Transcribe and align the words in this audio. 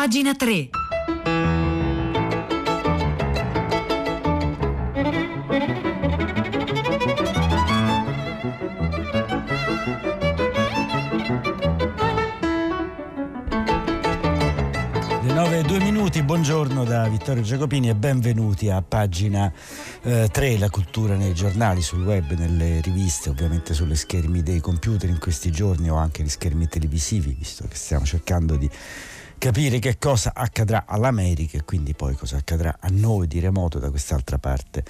Pagina 0.00 0.34
3. 0.34 0.70
Le 15.20 15.32
9 15.34 15.58
e 15.58 15.62
2 15.64 15.78
minuti, 15.80 16.22
buongiorno 16.22 16.84
da 16.84 17.06
Vittorio 17.06 17.42
Giacopini 17.42 17.90
e 17.90 17.94
benvenuti 17.94 18.70
a 18.70 18.80
pagina 18.80 19.52
eh, 20.00 20.30
3, 20.32 20.56
la 20.56 20.70
cultura 20.70 21.14
nei 21.14 21.34
giornali, 21.34 21.82
sul 21.82 22.06
web, 22.06 22.32
nelle 22.38 22.80
riviste, 22.80 23.28
ovviamente 23.28 23.74
sulle 23.74 23.96
schermi 23.96 24.42
dei 24.42 24.60
computer 24.60 25.10
in 25.10 25.18
questi 25.18 25.50
giorni 25.50 25.90
o 25.90 25.96
anche 25.96 26.22
gli 26.22 26.30
schermi 26.30 26.68
televisivi, 26.68 27.36
visto 27.38 27.68
che 27.68 27.76
stiamo 27.76 28.06
cercando 28.06 28.56
di 28.56 28.70
capire 29.40 29.78
che 29.78 29.96
cosa 29.96 30.32
accadrà 30.34 30.84
all'America 30.86 31.56
e 31.56 31.64
quindi 31.64 31.94
poi 31.94 32.14
cosa 32.14 32.36
accadrà 32.36 32.76
a 32.78 32.88
noi 32.90 33.26
di 33.26 33.40
remoto 33.40 33.78
da 33.78 33.88
quest'altra 33.88 34.36
parte 34.36 34.84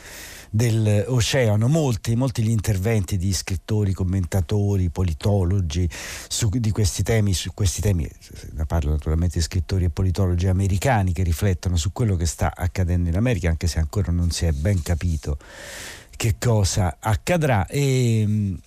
dell'oceano. 0.50 1.68
Molti, 1.68 2.16
molti 2.16 2.42
gli 2.42 2.50
interventi 2.50 3.16
di 3.16 3.32
scrittori, 3.32 3.92
commentatori, 3.92 4.90
politologi 4.90 5.88
su, 6.28 6.48
di 6.50 6.70
questi 6.73 7.04
temi, 7.04 7.32
su 7.32 7.54
questi 7.54 7.80
temi, 7.80 8.10
ne 8.54 8.66
parlo 8.66 8.90
naturalmente 8.90 9.38
di 9.38 9.45
scrittori 9.45 9.84
e 9.84 9.90
politologi 9.90 10.48
americani 10.48 11.12
che 11.12 11.23
riflettono 11.23 11.76
su 11.76 11.92
quello 11.92 12.16
che 12.16 12.26
sta 12.26 12.52
accadendo 12.52 13.09
in 13.09 13.16
America, 13.16 13.48
anche 13.48 13.68
se 13.68 13.78
ancora 13.78 14.10
non 14.10 14.32
si 14.32 14.46
è 14.46 14.51
ben 14.51 14.82
capito 14.82 15.38
che 16.16 16.34
cosa 16.40 16.96
accadrà. 16.98 17.66
E, 17.68 18.59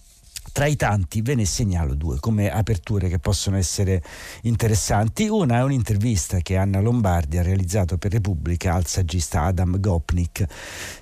tra 0.53 0.67
i 0.67 0.75
tanti 0.75 1.23
ve 1.23 1.33
ne 1.33 1.45
segnalo 1.45 1.95
due 1.95 2.19
come 2.19 2.51
aperture 2.51 3.09
che 3.09 3.17
possono 3.17 3.57
essere 3.57 4.03
interessanti. 4.43 5.27
Una 5.27 5.57
è 5.57 5.63
un'intervista 5.63 6.39
che 6.41 6.57
Anna 6.57 6.79
Lombardi 6.79 7.39
ha 7.39 7.41
realizzato 7.41 7.97
per 7.97 8.11
Repubblica 8.11 8.75
al 8.75 8.85
saggista 8.85 9.41
Adam 9.41 9.79
Gopnik 9.79 10.45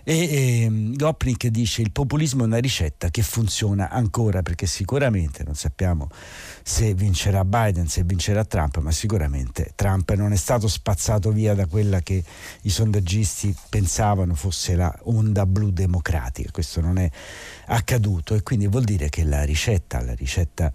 e, 0.04 0.14
e 0.14 0.92
Gopnik 0.94 1.48
dice 1.48 1.82
il 1.82 1.92
populismo 1.92 2.44
è 2.44 2.46
una 2.46 2.60
ricetta 2.60 3.10
che 3.10 3.22
funziona 3.24 3.90
ancora 3.90 4.42
perché 4.42 4.66
sicuramente 4.66 5.44
non 5.44 5.54
sappiamo 5.56 6.08
se 6.64 6.94
vincerà 6.94 7.44
Biden, 7.44 7.88
se 7.88 8.04
vincerà 8.04 8.46
Trump, 8.46 8.78
ma 8.78 8.92
sicuramente 8.92 9.72
Trump 9.76 10.12
non 10.14 10.32
è 10.32 10.36
stato 10.36 10.68
spazzato 10.68 11.32
via 11.32 11.54
da 11.54 11.66
quella 11.66 12.02
che 12.02 12.24
i 12.62 12.70
sondaggisti 12.70 13.56
pensavano 13.70 14.36
fosse 14.36 14.76
la 14.76 14.94
onda 15.04 15.46
blu 15.46 15.72
democratica. 15.72 16.52
Questo 16.52 16.82
non 16.82 16.98
è 16.98 17.10
accaduto 17.68 18.36
e 18.36 18.44
quindi 18.44 18.68
vuol 18.68 18.84
dire 18.84 19.10
che 19.10 19.24
la 19.24 19.44
ricetta, 19.44 20.02
la 20.02 20.14
ricetta 20.14 20.72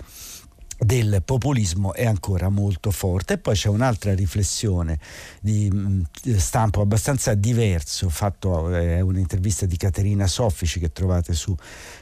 del 0.78 1.22
populismo 1.24 1.94
è 1.94 2.04
ancora 2.04 2.50
molto 2.50 2.90
forte 2.90 3.34
e 3.34 3.38
poi 3.38 3.54
c'è 3.54 3.68
un'altra 3.68 4.14
riflessione 4.14 4.98
di 5.40 6.04
stampo 6.36 6.82
abbastanza 6.82 7.34
diverso 7.34 8.10
fatto 8.10 8.70
è 8.70 8.96
eh, 8.96 9.00
un'intervista 9.00 9.64
di 9.64 9.76
Caterina 9.78 10.26
Soffici 10.26 10.78
che 10.78 10.92
trovate 10.92 11.32
su 11.32 11.56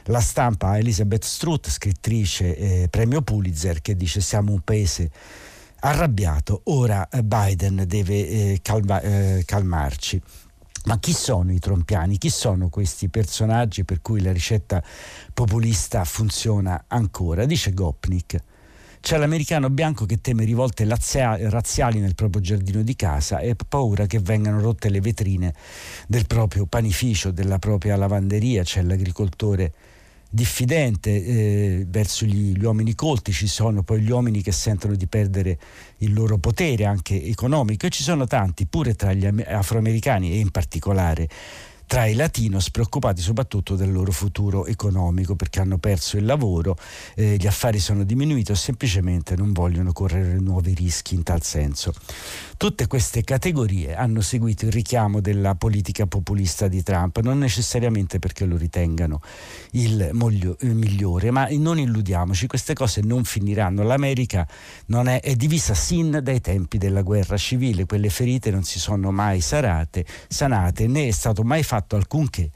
La 0.05 0.19
Stampa 0.19 0.69
a 0.69 0.77
Elizabeth 0.77 1.23
Strutt 1.23 1.69
scrittrice 1.69 2.57
eh, 2.57 2.87
premio 2.89 3.21
Pulitzer 3.21 3.81
che 3.81 3.95
dice 3.95 4.19
siamo 4.19 4.51
un 4.51 4.59
paese 4.59 5.09
arrabbiato 5.79 6.61
ora 6.65 7.07
eh, 7.07 7.23
Biden 7.23 7.85
deve 7.87 8.27
eh, 8.27 8.59
calma, 8.61 8.99
eh, 8.99 9.43
calmarci 9.45 10.21
ma 10.85 10.99
chi 10.99 11.13
sono 11.13 11.51
i 11.51 11.57
trompiani? 11.57 12.19
Chi 12.19 12.29
sono 12.29 12.69
questi 12.69 13.09
personaggi 13.09 13.83
per 13.83 14.01
cui 14.03 14.21
la 14.21 14.31
ricetta 14.31 14.83
populista 15.33 16.03
funziona 16.03 16.83
ancora? 16.87 17.45
Dice 17.45 17.73
Gopnik. 17.73 18.39
C'è 19.05 19.17
l'americano 19.17 19.69
bianco 19.69 20.07
che 20.07 20.19
teme 20.19 20.45
rivolte 20.45 20.83
razziali 20.83 21.99
nel 21.99 22.15
proprio 22.15 22.41
giardino 22.41 22.81
di 22.81 22.95
casa 22.95 23.37
e 23.37 23.51
ha 23.51 23.55
paura 23.69 24.07
che 24.07 24.17
vengano 24.17 24.59
rotte 24.59 24.89
le 24.89 24.99
vetrine 24.99 25.53
del 26.07 26.25
proprio 26.25 26.65
panificio, 26.65 27.29
della 27.29 27.59
propria 27.59 27.97
lavanderia. 27.97 28.63
C'è 28.63 28.81
l'agricoltore 28.81 29.71
diffidente 30.27 31.23
eh, 31.23 31.85
verso 31.87 32.25
gli, 32.25 32.57
gli, 32.57 32.63
uomini 32.63 32.95
colti, 32.95 33.31
ci 33.31 33.45
sono 33.45 33.83
poi 33.83 34.01
gli 34.01 34.09
uomini 34.09 34.41
che 34.41 34.51
sentono 34.51 34.95
di 34.95 35.05
perdere 35.05 35.59
il 35.97 36.11
loro 36.11 36.39
potere 36.39 36.85
anche 36.85 37.25
economico 37.25 37.85
e 37.85 37.91
ci 37.91 38.01
sono 38.01 38.25
tanti 38.25 38.65
pure 38.65 38.95
tra 38.95 39.13
gli 39.13 39.27
afroamericani 39.27 40.31
e 40.31 40.39
in 40.39 40.49
particolare 40.49 41.29
tra 41.87 42.05
i 42.05 42.15
latinos 42.15 42.71
preoccupati 42.71 43.21
soprattutto 43.21 43.75
del 43.75 43.91
loro 43.91 44.11
futuro 44.11 44.65
economico 44.65 45.35
perché 45.35 45.59
hanno 45.59 45.77
perso 45.77 46.17
il 46.17 46.25
lavoro, 46.25 46.75
eh, 47.15 47.37
gli 47.37 47.47
affari 47.47 47.79
sono 47.79 48.03
diminuiti 48.03 48.51
o 48.51 48.55
semplicemente 48.55 49.35
non 49.35 49.53
vogliono 49.53 49.91
correre 49.91 50.39
nuovi 50.39 50.73
rischi 50.73 51.15
in 51.15 51.23
tal 51.23 51.43
senso. 51.43 51.93
Tutte 52.57 52.87
queste 52.87 53.23
categorie 53.23 53.95
hanno 53.95 54.21
seguito 54.21 54.65
il 54.65 54.71
richiamo 54.71 55.21
della 55.21 55.55
politica 55.55 56.07
populista 56.07 56.67
di 56.67 56.81
Trump, 56.83 57.19
non 57.19 57.37
necessariamente 57.37 58.17
perché 58.19 58.45
lo 58.45 58.57
ritengano 58.57 59.21
il, 59.71 60.09
moglio, 60.13 60.57
il 60.61 60.75
migliore, 60.75 61.31
ma 61.31 61.47
non 61.51 61.77
illudiamoci, 61.77 62.47
queste 62.47 62.73
cose 62.73 63.01
non 63.01 63.23
finiranno. 63.23 63.83
L'America 63.83 64.47
è, 64.87 65.19
è, 65.21 65.35
divisa 65.35 65.73
sin 65.73 66.19
dai 66.23 66.41
tempi 66.41 66.77
della 66.77 67.03
guerra 67.03 67.37
civile, 67.37 67.85
quelle 67.85 68.09
ferite 68.09 68.51
non 68.51 68.63
si 68.63 68.79
sono 68.79 69.11
mai 69.11 69.41
sarate, 69.41 70.05
sanate, 70.27 70.87
né 70.87 71.07
è 71.07 71.11
stato 71.11 71.43
mai 71.43 71.61
fatto 71.63 71.74
alcunché 71.95 72.51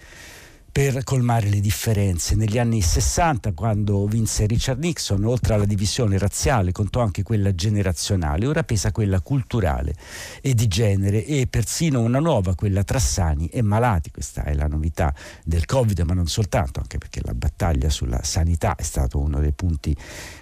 per 0.72 1.04
colmare 1.04 1.50
le 1.50 1.60
differenze. 1.60 2.36
Negli 2.36 2.58
anni 2.58 2.82
60, 2.82 3.54
quando 3.54 4.06
vinse 4.06 4.46
Richard 4.46 4.80
Nixon, 4.80 5.26
oltre 5.26 5.56
alla 5.56 5.66
divisione 5.66 6.18
razziale, 6.18 6.72
contò 6.72 7.02
anche 7.02 7.24
quella 7.24 7.54
generazionale, 7.54 8.46
ora 8.46 8.64
pesa 8.64 8.92
quella 8.92 9.20
culturale 9.20 9.94
e 10.42 10.54
di 10.54 10.68
genere 10.68 11.26
e 11.26 11.48
persino 11.48 12.02
una 12.02 12.20
nuova, 12.20 12.56
quella 12.56 12.84
tra 12.84 13.00
sani 13.00 13.48
e 13.48 13.62
malati. 13.62 14.12
Questa 14.12 14.44
è 14.44 14.54
la 14.54 14.68
novità 14.68 15.14
del 15.44 15.66
Covid, 15.66 16.00
ma 16.02 16.14
non 16.14 16.28
soltanto, 16.28 16.80
anche 16.80 16.98
perché 16.98 17.22
la 17.24 17.34
battaglia 17.34 17.90
sulla 17.90 18.24
sanità 18.24 18.76
è 18.76 18.84
stato 18.84 19.20
uno 19.20 19.40
dei 19.40 19.54
punti 19.54 19.96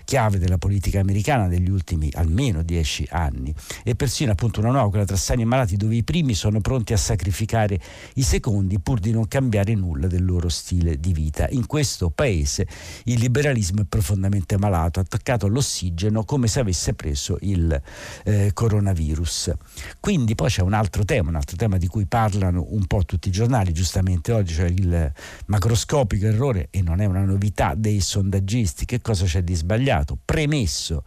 chiave 0.08 0.40
della 0.40 0.58
politica 0.58 1.02
americana 1.02 1.50
degli 1.50 1.70
ultimi 1.70 2.10
almeno 2.14 2.64
dieci 2.64 3.06
anni 3.12 3.54
e 3.84 3.94
persino 3.94 4.32
appunto 4.32 4.62
una 4.62 4.72
nuova, 4.72 4.90
quella 4.90 5.04
tra 5.04 5.18
sani 5.18 5.42
e 5.42 5.46
malati, 5.46 5.76
dove 5.76 5.96
i 5.98 6.04
primi 6.04 6.34
sono 6.34 6.62
pronti 6.62 6.94
a 6.94 6.98
sacrificare 6.98 7.78
i 8.14 8.24
secondi 8.24 8.80
pur 8.80 9.00
di 9.00 9.12
non 9.12 9.28
cambiare 9.28 9.74
nulla 9.74 10.08
del 10.08 10.24
loro 10.24 10.48
stile 10.48 10.98
di 10.98 11.12
vita. 11.12 11.50
In 11.50 11.66
questo 11.66 12.10
paese 12.10 12.66
il 13.04 13.20
liberalismo 13.20 13.82
è 13.82 13.84
profondamente 13.84 14.58
malato, 14.58 15.02
attaccato 15.02 15.48
all'ossigeno 15.48 16.24
come 16.24 16.48
se 16.48 16.62
avesse 16.62 16.94
preso 16.94 17.38
il 17.42 17.82
eh, 18.24 18.52
coronavirus. 18.54 19.52
Quindi 20.00 20.36
poi 20.36 20.48
c'è 20.48 20.62
un 20.62 20.72
altro 20.72 21.04
tema, 21.04 21.28
un 21.28 21.36
altro 21.36 21.58
tema 21.58 21.76
di 21.76 21.88
cui 21.88 22.06
parlano 22.06 22.66
un 22.70 22.86
po' 22.86 23.04
tutti 23.04 23.28
i 23.28 23.32
giornali, 23.32 23.74
giustamente 23.74 24.32
oggi 24.32 24.56
c'è 24.56 24.68
il 24.68 25.12
macroscopico 25.48 26.28
errore 26.28 26.70
e 26.72 26.82
non 26.82 27.02
è 27.02 27.06
una 27.06 27.26
novità 27.26 27.76
dei 27.76 28.00
sondaggisti. 28.00 28.86
Che 28.86 29.02
cosa 29.02 29.26
c'è 29.26 29.44
di 29.44 29.54
sbagliato? 29.54 29.96
Sbagliato. 29.98 30.18
Premesso 30.24 31.04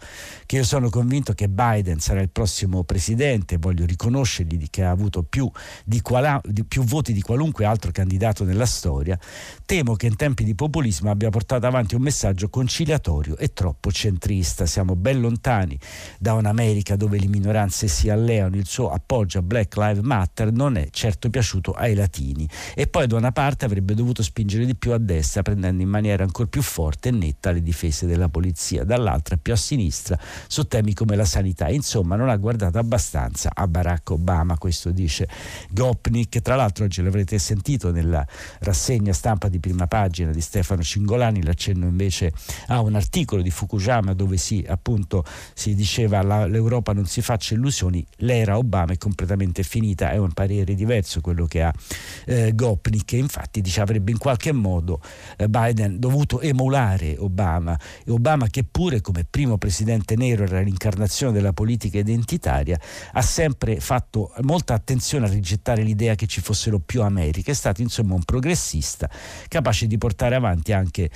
che 0.46 0.56
io 0.56 0.64
sono 0.64 0.88
convinto 0.90 1.32
che 1.32 1.48
Biden 1.48 2.00
sarà 2.00 2.20
il 2.20 2.30
prossimo 2.30 2.82
presidente, 2.84 3.58
voglio 3.58 3.84
riconoscergli 3.84 4.66
che 4.70 4.82
ha 4.82 4.90
avuto 4.90 5.22
più, 5.22 5.50
di 5.84 6.00
quala, 6.00 6.40
di 6.44 6.64
più 6.64 6.82
voti 6.82 7.12
di 7.12 7.22
qualunque 7.22 7.64
altro 7.64 7.90
candidato 7.92 8.44
nella 8.44 8.66
storia, 8.66 9.18
temo 9.64 9.94
che 9.94 10.06
in 10.06 10.16
tempi 10.16 10.44
di 10.44 10.54
populismo 10.54 11.10
abbia 11.10 11.30
portato 11.30 11.66
avanti 11.66 11.94
un 11.94 12.02
messaggio 12.02 12.48
conciliatorio 12.48 13.36
e 13.36 13.52
troppo 13.52 13.92
centrista. 13.92 14.66
Siamo 14.66 14.96
ben 14.96 15.20
lontani 15.20 15.78
da 16.18 16.34
un'America 16.34 16.96
dove 16.96 17.18
le 17.18 17.26
minoranze 17.26 17.86
si 17.88 18.08
alleano, 18.08 18.56
il 18.56 18.66
suo 18.66 18.90
appoggio 18.90 19.38
a 19.38 19.42
Black 19.42 19.76
Lives 19.76 20.02
Matter 20.02 20.52
non 20.52 20.76
è 20.76 20.88
certo 20.90 21.30
piaciuto 21.30 21.72
ai 21.72 21.94
latini 21.94 22.48
e 22.74 22.86
poi 22.86 23.06
da 23.06 23.16
una 23.16 23.32
parte 23.32 23.64
avrebbe 23.64 23.94
dovuto 23.94 24.22
spingere 24.22 24.64
di 24.64 24.74
più 24.74 24.92
a 24.92 24.98
destra 24.98 25.42
prendendo 25.42 25.82
in 25.82 25.88
maniera 25.88 26.24
ancora 26.24 26.48
più 26.48 26.62
forte 26.62 27.08
e 27.08 27.12
netta 27.12 27.50
le 27.50 27.62
difese 27.62 28.06
della 28.06 28.28
polizia 28.28 28.79
democrazia, 28.80 28.84
dall'altra 28.84 29.36
più 29.36 29.52
a 29.52 29.56
sinistra 29.56 30.18
su 30.46 30.66
temi 30.66 30.94
come 30.94 31.16
la 31.16 31.24
sanità. 31.24 31.68
Insomma, 31.68 32.16
non 32.16 32.28
ha 32.28 32.36
guardato 32.36 32.78
abbastanza 32.78 33.50
a 33.52 33.66
Barack 33.66 34.10
Obama, 34.10 34.58
questo 34.58 34.90
dice 34.90 35.28
Gopnik. 35.70 36.40
Tra 36.40 36.56
l'altro 36.56 36.84
oggi 36.84 37.02
l'avrete 37.02 37.38
sentito 37.38 37.90
nella 37.90 38.26
rassegna 38.60 39.12
stampa 39.12 39.48
di 39.48 39.58
prima 39.58 39.86
pagina 39.86 40.30
di 40.30 40.40
Stefano 40.40 40.82
Cingolani, 40.82 41.42
l'accenno 41.42 41.86
invece 41.86 42.32
a 42.68 42.80
un 42.80 42.94
articolo 42.94 43.42
di 43.42 43.50
Fukushima 43.50 44.14
dove 44.14 44.36
si 44.36 44.64
appunto 44.66 45.24
si 45.54 45.74
diceva 45.74 46.22
la, 46.22 46.46
l'Europa 46.46 46.92
non 46.92 47.06
si 47.06 47.22
faccia 47.22 47.54
illusioni, 47.54 48.04
l'era 48.16 48.58
Obama 48.58 48.92
è 48.92 48.98
completamente 48.98 49.62
finita, 49.62 50.10
è 50.10 50.16
un 50.16 50.32
parere 50.32 50.74
diverso 50.74 51.20
quello 51.20 51.46
che 51.46 51.62
ha 51.62 51.72
eh, 52.26 52.54
Gopnik 52.54 53.04
che 53.04 53.16
infatti 53.16 53.60
dice 53.60 53.80
avrebbe 53.80 54.10
in 54.10 54.18
qualche 54.18 54.52
modo 54.52 55.00
eh, 55.36 55.48
Biden 55.48 55.98
dovuto 55.98 56.40
emulare 56.40 57.16
Obama 57.18 57.78
Obama 58.08 58.46
che 58.48 58.64
eppure 58.70 59.00
come 59.00 59.26
primo 59.28 59.58
presidente 59.58 60.14
nero 60.14 60.44
era 60.44 60.60
l'incarnazione 60.60 61.32
della 61.32 61.52
politica 61.52 61.98
identitaria, 61.98 62.78
ha 63.12 63.20
sempre 63.20 63.80
fatto 63.80 64.32
molta 64.42 64.74
attenzione 64.74 65.26
a 65.26 65.28
rigettare 65.28 65.82
l'idea 65.82 66.14
che 66.14 66.26
ci 66.26 66.40
fossero 66.40 66.78
più 66.78 67.02
Americhe, 67.02 67.50
è 67.50 67.54
stato 67.54 67.82
insomma 67.82 68.14
un 68.14 68.22
progressista 68.22 69.10
capace 69.48 69.88
di 69.88 69.98
portare 69.98 70.36
avanti 70.36 70.72
anche 70.72 71.10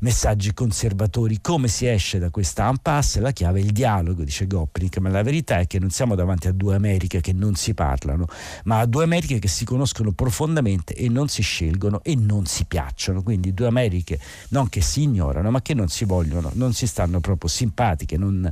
messaggi 0.00 0.52
conservatori. 0.52 1.40
Come 1.40 1.68
si 1.68 1.86
esce 1.86 2.18
da 2.18 2.30
questa 2.30 2.68
impasse? 2.68 3.20
La 3.20 3.32
chiave 3.32 3.60
è 3.60 3.62
il 3.62 3.72
dialogo, 3.72 4.24
dice 4.24 4.46
Gopnik, 4.46 4.98
ma 4.98 5.08
la 5.08 5.22
verità 5.22 5.58
è 5.58 5.66
che 5.66 5.78
non 5.78 5.90
siamo 5.90 6.14
davanti 6.14 6.48
a 6.48 6.52
due 6.52 6.74
Americhe 6.74 7.20
che 7.20 7.32
non 7.32 7.54
si 7.54 7.74
parlano, 7.74 8.26
ma 8.64 8.80
a 8.80 8.86
due 8.86 9.04
Americhe 9.04 9.38
che 9.38 9.48
si 9.48 9.64
conoscono 9.64 10.12
profondamente 10.12 10.94
e 10.94 11.08
non 11.08 11.28
si 11.28 11.42
scelgono 11.42 12.00
e 12.02 12.16
non 12.16 12.46
si 12.46 12.64
piacciono. 12.64 13.22
Quindi 13.22 13.52
due 13.54 13.66
Americhe 13.66 14.18
non 14.48 14.68
che 14.68 14.80
si 14.80 15.02
ignorano, 15.02 15.50
ma 15.50 15.62
che 15.62 15.74
non 15.74 15.88
si 15.88 16.04
vogliono, 16.04 16.50
non 16.54 16.72
si 16.72 16.86
stanno 16.86 17.20
proprio 17.20 17.48
simpatiche, 17.48 18.16
non 18.16 18.50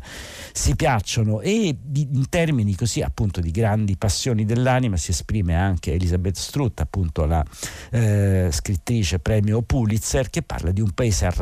si 0.53 0.77
piacciono 0.77 1.41
e 1.41 1.77
in 1.95 2.29
termini 2.29 2.75
così 2.75 3.00
appunto 3.00 3.41
di 3.41 3.50
grandi 3.50 3.97
passioni 3.97 4.45
dell'anima 4.45 4.97
si 4.97 5.11
esprime 5.11 5.55
anche 5.55 5.93
Elizabeth 5.93 6.37
Strutt, 6.37 6.81
appunto 6.81 7.25
la 7.25 7.45
eh, 7.91 8.49
scrittrice 8.50 9.19
premio 9.19 9.62
Pulitzer, 9.62 10.29
che 10.31 10.43
parla 10.43 10.71
di 10.71 10.81
un 10.81 10.91
paese 10.91 11.25
arrabbiato. 11.25 11.38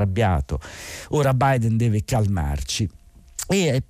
Ora 1.10 1.34
Biden 1.34 1.76
deve 1.76 2.04
calmarci. 2.04 2.88
E 3.48 3.80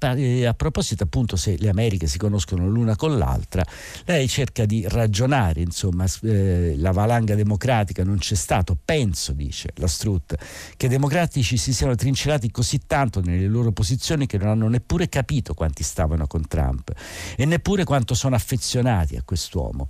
a 0.44 0.52
proposito 0.52 1.04
appunto 1.04 1.36
se 1.36 1.56
le 1.58 1.70
Americhe 1.70 2.06
si 2.06 2.18
conoscono 2.18 2.68
l'una 2.68 2.94
con 2.94 3.16
l'altra, 3.16 3.64
lei 4.04 4.28
cerca 4.28 4.66
di 4.66 4.84
ragionare, 4.86 5.62
insomma, 5.62 6.04
eh, 6.24 6.74
la 6.76 6.90
valanga 6.90 7.34
democratica 7.34 8.04
non 8.04 8.18
c'è 8.18 8.34
stato, 8.34 8.76
penso, 8.84 9.32
dice 9.32 9.70
la 9.76 9.86
Strutt, 9.86 10.34
che 10.76 10.86
i 10.86 10.88
democratici 10.90 11.56
si 11.56 11.72
siano 11.72 11.94
trincerati 11.94 12.50
così 12.50 12.80
tanto 12.86 13.22
nelle 13.22 13.46
loro 13.46 13.72
posizioni 13.72 14.26
che 14.26 14.36
non 14.36 14.48
hanno 14.48 14.68
neppure 14.68 15.08
capito 15.08 15.54
quanti 15.54 15.82
stavano 15.82 16.26
con 16.26 16.46
Trump 16.46 16.92
e 17.34 17.46
neppure 17.46 17.84
quanto 17.84 18.12
sono 18.12 18.34
affezionati 18.34 19.16
a 19.16 19.22
quest'uomo. 19.24 19.88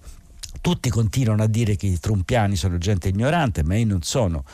Tutti 0.61 0.91
continuano 0.91 1.43
a 1.43 1.47
dire 1.47 1.77
che 1.77 1.87
i 1.87 1.99
trumpiani 1.99 2.57
sono 2.57 2.79
gente 2.79 3.09
ignorante, 3.09 3.63
ma 3.63 3.77
io 3.77 3.87
non 3.87 4.03
sono 4.03 4.45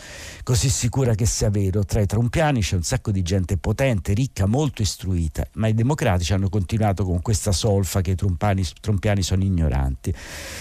così 0.42 0.68
sicura 0.68 1.14
che 1.14 1.26
sia 1.26 1.50
vero. 1.50 1.84
Tra 1.84 2.00
i 2.00 2.06
trumpiani 2.06 2.60
c'è 2.60 2.76
un 2.76 2.82
sacco 2.82 3.10
di 3.10 3.22
gente 3.22 3.56
potente, 3.56 4.12
ricca, 4.12 4.46
molto 4.46 4.82
istruita, 4.82 5.46
ma 5.54 5.68
i 5.68 5.74
democratici 5.74 6.32
hanno 6.32 6.48
continuato 6.48 7.04
con 7.04 7.22
questa 7.22 7.52
solfa 7.52 8.00
che 8.00 8.12
i 8.12 8.14
trumpiani, 8.14 8.64
trumpiani 8.80 9.22
sono 9.22 9.42
ignoranti. 9.42 10.12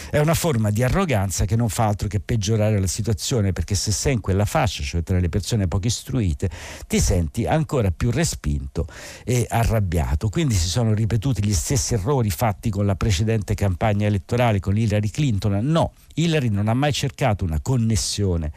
È 0.10 0.20
una 0.20 0.34
forma 0.34 0.70
di 0.70 0.84
arroganza 0.84 1.46
che 1.46 1.56
non 1.56 1.70
fa 1.70 1.88
altro 1.88 2.08
che 2.08 2.20
peggiorare 2.20 2.80
la 2.80 2.88
situazione, 2.88 3.52
perché 3.52 3.76
se 3.76 3.92
sei 3.92 4.14
in 4.14 4.22
quella 4.22 4.46
fascia, 4.46 4.84
cioè 4.84 5.04
tra 5.04 5.20
le 5.20 5.30
persone 5.30 5.68
poco 5.68 5.88
istruite, 5.88 6.50
ti 6.88 7.00
senti 7.00 7.46
ancora 7.46 7.92
più 7.92 8.12
respinto 8.12 8.88
e 9.24 9.46
arrabbiato. 9.50 10.30
Quindi 10.30 10.54
si 10.54 10.68
sono 10.68 10.94
ripetuti 10.94 11.44
gli 11.44 11.54
stessi 11.54 11.94
errori 11.94 12.30
fatti 12.30 12.70
con 12.70 12.86
la 12.86 12.96
precedente 12.96 13.54
campagna 13.54 14.08
elettorale 14.08 14.60
con 14.60 14.78
Hillary 14.78 15.10
Clinton 15.10 15.31
Clinton. 15.32 15.66
No, 15.66 15.94
Hillary 16.16 16.50
non 16.50 16.68
ha 16.68 16.74
mai 16.74 16.92
cercato 16.92 17.46
una 17.46 17.60
connessione 17.62 18.52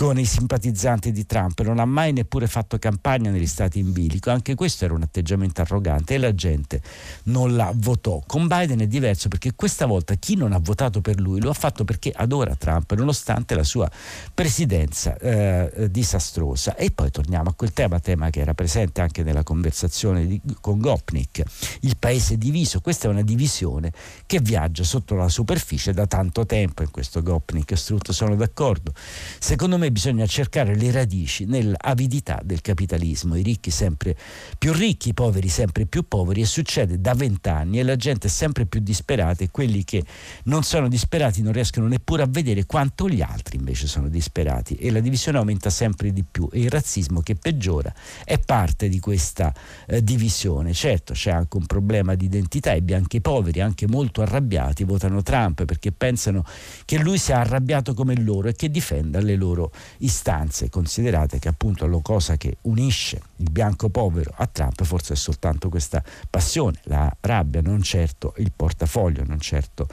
con 0.00 0.18
i 0.18 0.24
simpatizzanti 0.24 1.12
di 1.12 1.26
Trump, 1.26 1.60
non 1.60 1.78
ha 1.78 1.84
mai 1.84 2.14
neppure 2.14 2.46
fatto 2.46 2.78
campagna 2.78 3.30
negli 3.30 3.46
stati 3.46 3.80
in 3.80 3.92
bilico, 3.92 4.30
anche 4.30 4.54
questo 4.54 4.86
era 4.86 4.94
un 4.94 5.02
atteggiamento 5.02 5.60
arrogante 5.60 6.14
e 6.14 6.18
la 6.18 6.34
gente 6.34 6.80
non 7.24 7.54
la 7.54 7.70
votò. 7.74 8.22
Con 8.26 8.46
Biden 8.46 8.80
è 8.80 8.86
diverso 8.86 9.28
perché 9.28 9.52
questa 9.54 9.84
volta 9.84 10.14
chi 10.14 10.36
non 10.36 10.54
ha 10.54 10.58
votato 10.58 11.02
per 11.02 11.20
lui 11.20 11.42
lo 11.42 11.50
ha 11.50 11.52
fatto 11.52 11.84
perché 11.84 12.10
adora 12.16 12.54
Trump, 12.54 12.94
nonostante 12.94 13.54
la 13.54 13.62
sua 13.62 13.90
presidenza 14.32 15.18
eh, 15.18 15.88
disastrosa. 15.90 16.76
E 16.76 16.90
poi 16.92 17.10
torniamo 17.10 17.50
a 17.50 17.52
quel 17.52 17.74
tema, 17.74 18.00
tema 18.00 18.30
che 18.30 18.40
era 18.40 18.54
presente 18.54 19.02
anche 19.02 19.22
nella 19.22 19.42
conversazione 19.42 20.26
di, 20.26 20.40
con 20.62 20.78
Gopnik, 20.78 21.42
il 21.80 21.98
paese 21.98 22.38
diviso. 22.38 22.80
Questa 22.80 23.06
è 23.06 23.10
una 23.10 23.20
divisione 23.20 23.92
che 24.24 24.40
viaggia 24.40 24.82
sotto 24.82 25.14
la 25.14 25.28
superficie 25.28 25.92
da 25.92 26.06
tanto 26.06 26.46
tempo, 26.46 26.80
in 26.80 26.90
questo 26.90 27.22
Gopnik 27.22 27.72
e 27.72 27.76
Strutt 27.76 28.12
sono 28.12 28.34
d'accordo. 28.34 28.94
Secondo 29.38 29.76
me 29.76 29.88
bisogna 29.90 30.26
cercare 30.26 30.74
le 30.74 30.90
radici 30.90 31.44
nell'avidità 31.44 32.40
del 32.42 32.60
capitalismo, 32.60 33.36
i 33.36 33.42
ricchi 33.42 33.70
sempre 33.70 34.16
più 34.58 34.72
ricchi, 34.72 35.10
i 35.10 35.14
poveri 35.14 35.48
sempre 35.48 35.86
più 35.86 36.06
poveri 36.06 36.42
e 36.42 36.46
succede 36.46 37.00
da 37.00 37.14
vent'anni 37.14 37.78
e 37.78 37.82
la 37.82 37.96
gente 37.96 38.28
è 38.28 38.30
sempre 38.30 38.66
più 38.66 38.80
disperata 38.80 39.44
e 39.44 39.50
quelli 39.50 39.84
che 39.84 40.04
non 40.44 40.62
sono 40.62 40.88
disperati 40.88 41.42
non 41.42 41.52
riescono 41.52 41.86
neppure 41.86 42.22
a 42.22 42.26
vedere 42.28 42.66
quanto 42.66 43.08
gli 43.08 43.22
altri 43.22 43.56
invece 43.56 43.86
sono 43.86 44.08
disperati 44.08 44.74
e 44.76 44.90
la 44.90 45.00
divisione 45.00 45.38
aumenta 45.38 45.70
sempre 45.70 46.12
di 46.12 46.24
più 46.28 46.48
e 46.52 46.60
il 46.60 46.70
razzismo 46.70 47.20
che 47.20 47.34
peggiora 47.34 47.92
è 48.24 48.38
parte 48.38 48.88
di 48.88 49.00
questa 49.00 49.52
eh, 49.86 50.02
divisione. 50.02 50.72
Certo 50.72 51.12
c'è 51.12 51.30
anche 51.30 51.56
un 51.56 51.66
problema 51.66 52.14
di 52.14 52.26
identità, 52.26 52.72
i 52.72 52.82
bianchi 52.82 53.20
poveri, 53.20 53.60
anche 53.60 53.86
molto 53.86 54.22
arrabbiati, 54.22 54.84
votano 54.84 55.22
Trump 55.22 55.64
perché 55.64 55.92
pensano 55.92 56.44
che 56.84 56.98
lui 56.98 57.18
sia 57.18 57.38
arrabbiato 57.38 57.94
come 57.94 58.14
loro 58.16 58.48
e 58.48 58.54
che 58.54 58.70
difenda 58.70 59.20
le 59.20 59.36
loro 59.36 59.69
istanze, 59.98 60.68
considerate 60.68 61.38
che 61.38 61.48
appunto 61.48 61.86
la 61.86 61.98
cosa 62.02 62.36
che 62.36 62.58
unisce 62.62 63.20
il 63.36 63.50
bianco 63.50 63.88
povero 63.88 64.32
a 64.36 64.46
Trump 64.46 64.82
forse 64.84 65.14
è 65.14 65.16
soltanto 65.16 65.68
questa 65.68 66.02
passione, 66.28 66.80
la 66.84 67.14
rabbia, 67.20 67.60
non 67.60 67.82
certo 67.82 68.34
il 68.38 68.52
portafoglio, 68.54 69.24
non 69.24 69.40
certo 69.40 69.88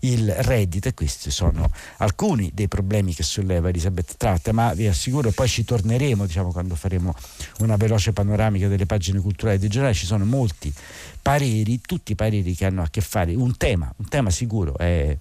il 0.00 0.30
reddito 0.30 0.88
e 0.88 0.94
questi 0.94 1.30
sono 1.30 1.70
alcuni 1.98 2.50
dei 2.54 2.68
problemi 2.68 3.14
che 3.14 3.22
solleva 3.22 3.68
Elisabeth 3.68 4.16
Tratta, 4.16 4.52
ma 4.52 4.72
vi 4.74 4.86
assicuro 4.86 5.30
poi 5.30 5.48
ci 5.48 5.64
torneremo 5.64 6.26
diciamo, 6.26 6.52
quando 6.52 6.74
faremo 6.74 7.14
una 7.60 7.76
veloce 7.76 8.12
panoramica 8.12 8.68
delle 8.68 8.86
pagine 8.86 9.20
culturali 9.20 9.58
di 9.58 9.68
giornale, 9.68 9.94
ci 9.94 10.06
sono 10.06 10.24
molti 10.24 10.72
pareri, 11.20 11.80
tutti 11.80 12.12
i 12.12 12.14
pareri 12.14 12.54
che 12.54 12.66
hanno 12.66 12.82
a 12.82 12.88
che 12.90 13.00
fare, 13.00 13.34
un 13.34 13.56
tema, 13.56 13.92
un 13.96 14.08
tema 14.08 14.30
sicuro 14.30 14.76
è 14.76 15.16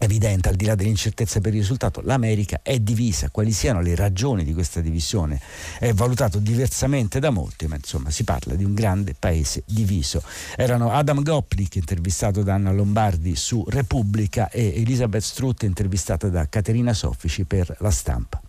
evidente, 0.00 0.48
al 0.48 0.56
di 0.56 0.64
là 0.64 0.74
dell'incertezza 0.74 1.40
per 1.40 1.52
il 1.52 1.60
risultato, 1.60 2.00
l'America 2.02 2.60
è 2.62 2.78
divisa, 2.78 3.28
quali 3.30 3.52
siano 3.52 3.80
le 3.80 3.94
ragioni 3.94 4.44
di 4.44 4.52
questa 4.52 4.80
divisione 4.80 5.40
è 5.78 5.92
valutato 5.92 6.38
diversamente 6.38 7.20
da 7.20 7.30
molti, 7.30 7.66
ma 7.66 7.76
insomma 7.76 8.10
si 8.10 8.24
parla 8.24 8.54
di 8.54 8.64
un 8.64 8.74
grande 8.74 9.14
paese 9.18 9.62
diviso. 9.66 10.22
Erano 10.56 10.90
Adam 10.90 11.22
Gopnik 11.22 11.76
intervistato 11.76 12.42
da 12.42 12.54
Anna 12.54 12.72
Lombardi 12.72 13.36
su 13.36 13.64
Repubblica 13.68 14.48
e 14.50 14.72
Elisabeth 14.76 15.22
Strutt 15.22 15.62
intervistata 15.62 16.28
da 16.28 16.48
Caterina 16.48 16.94
Soffici 16.94 17.44
per 17.44 17.76
La 17.80 17.90
Stampa. 17.90 18.40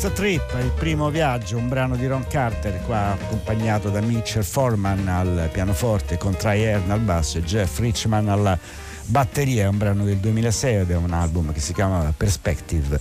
First 0.00 0.14
Trip, 0.14 0.56
il 0.58 0.72
primo 0.78 1.10
viaggio, 1.10 1.58
un 1.58 1.68
brano 1.68 1.94
di 1.94 2.06
Ron 2.06 2.26
Carter, 2.26 2.80
qua 2.86 3.12
accompagnato 3.12 3.90
da 3.90 4.00
Mitchell 4.00 4.42
Foreman 4.42 5.06
al 5.06 5.50
pianoforte 5.52 6.16
con 6.16 6.34
Trey 6.34 6.62
Earn 6.62 6.90
al 6.90 7.00
basso 7.00 7.36
e 7.36 7.42
Jeff 7.42 7.78
Richman 7.80 8.30
alla 8.30 8.58
batteria, 9.04 9.64
è 9.64 9.66
un 9.66 9.76
brano 9.76 10.04
del 10.04 10.16
2006 10.16 10.76
ed 10.76 10.90
è 10.90 10.96
un 10.96 11.12
album 11.12 11.52
che 11.52 11.60
si 11.60 11.74
chiama 11.74 12.14
Perspective. 12.16 12.98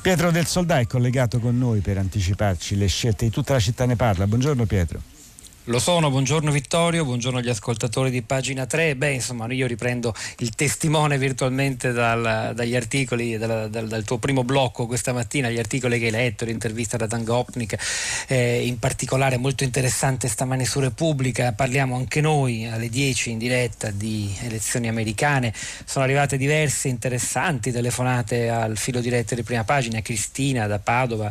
Pietro 0.00 0.30
del 0.30 0.46
Soldà 0.46 0.78
è 0.78 0.86
collegato 0.86 1.38
con 1.38 1.58
noi 1.58 1.80
per 1.80 1.98
anticiparci 1.98 2.78
le 2.78 2.86
scelte 2.86 3.26
di 3.26 3.30
tutta 3.30 3.52
la 3.52 3.60
città 3.60 3.84
ne 3.84 3.96
parla. 3.96 4.26
Buongiorno 4.26 4.64
Pietro. 4.64 5.17
Lo 5.68 5.80
sono, 5.80 6.08
buongiorno 6.08 6.50
Vittorio, 6.50 7.04
buongiorno 7.04 7.40
agli 7.40 7.50
ascoltatori 7.50 8.08
di 8.08 8.22
pagina 8.22 8.64
3. 8.64 8.96
Beh, 8.96 9.12
insomma, 9.12 9.44
io 9.52 9.66
riprendo 9.66 10.14
il 10.38 10.54
testimone 10.54 11.18
virtualmente 11.18 11.92
dal, 11.92 12.52
dagli 12.54 12.74
articoli, 12.74 13.36
dal, 13.36 13.68
dal, 13.68 13.86
dal, 13.86 14.02
tuo 14.02 14.16
primo 14.16 14.44
blocco 14.44 14.86
questa 14.86 15.12
mattina, 15.12 15.50
gli 15.50 15.58
articoli 15.58 15.98
che 15.98 16.06
hai 16.06 16.10
letto, 16.10 16.46
l'intervista 16.46 16.96
da 16.96 17.06
Dan 17.06 17.22
Gopnik, 17.22 17.76
eh, 18.28 18.66
in 18.66 18.78
particolare 18.78 19.36
molto 19.36 19.62
interessante 19.62 20.26
stamane 20.26 20.64
su 20.64 20.80
Repubblica. 20.80 21.52
Parliamo 21.52 21.96
anche 21.96 22.22
noi 22.22 22.66
alle 22.66 22.88
10 22.88 23.32
in 23.32 23.38
diretta 23.38 23.90
di 23.90 24.34
elezioni 24.44 24.88
americane. 24.88 25.52
Sono 25.84 26.06
arrivate 26.06 26.38
diverse 26.38 26.88
interessanti 26.88 27.72
telefonate 27.72 28.48
al 28.48 28.78
filo 28.78 29.00
diretto 29.00 29.34
di 29.34 29.42
prima 29.42 29.64
pagina, 29.64 30.00
Cristina 30.00 30.66
da 30.66 30.78
Padova, 30.78 31.30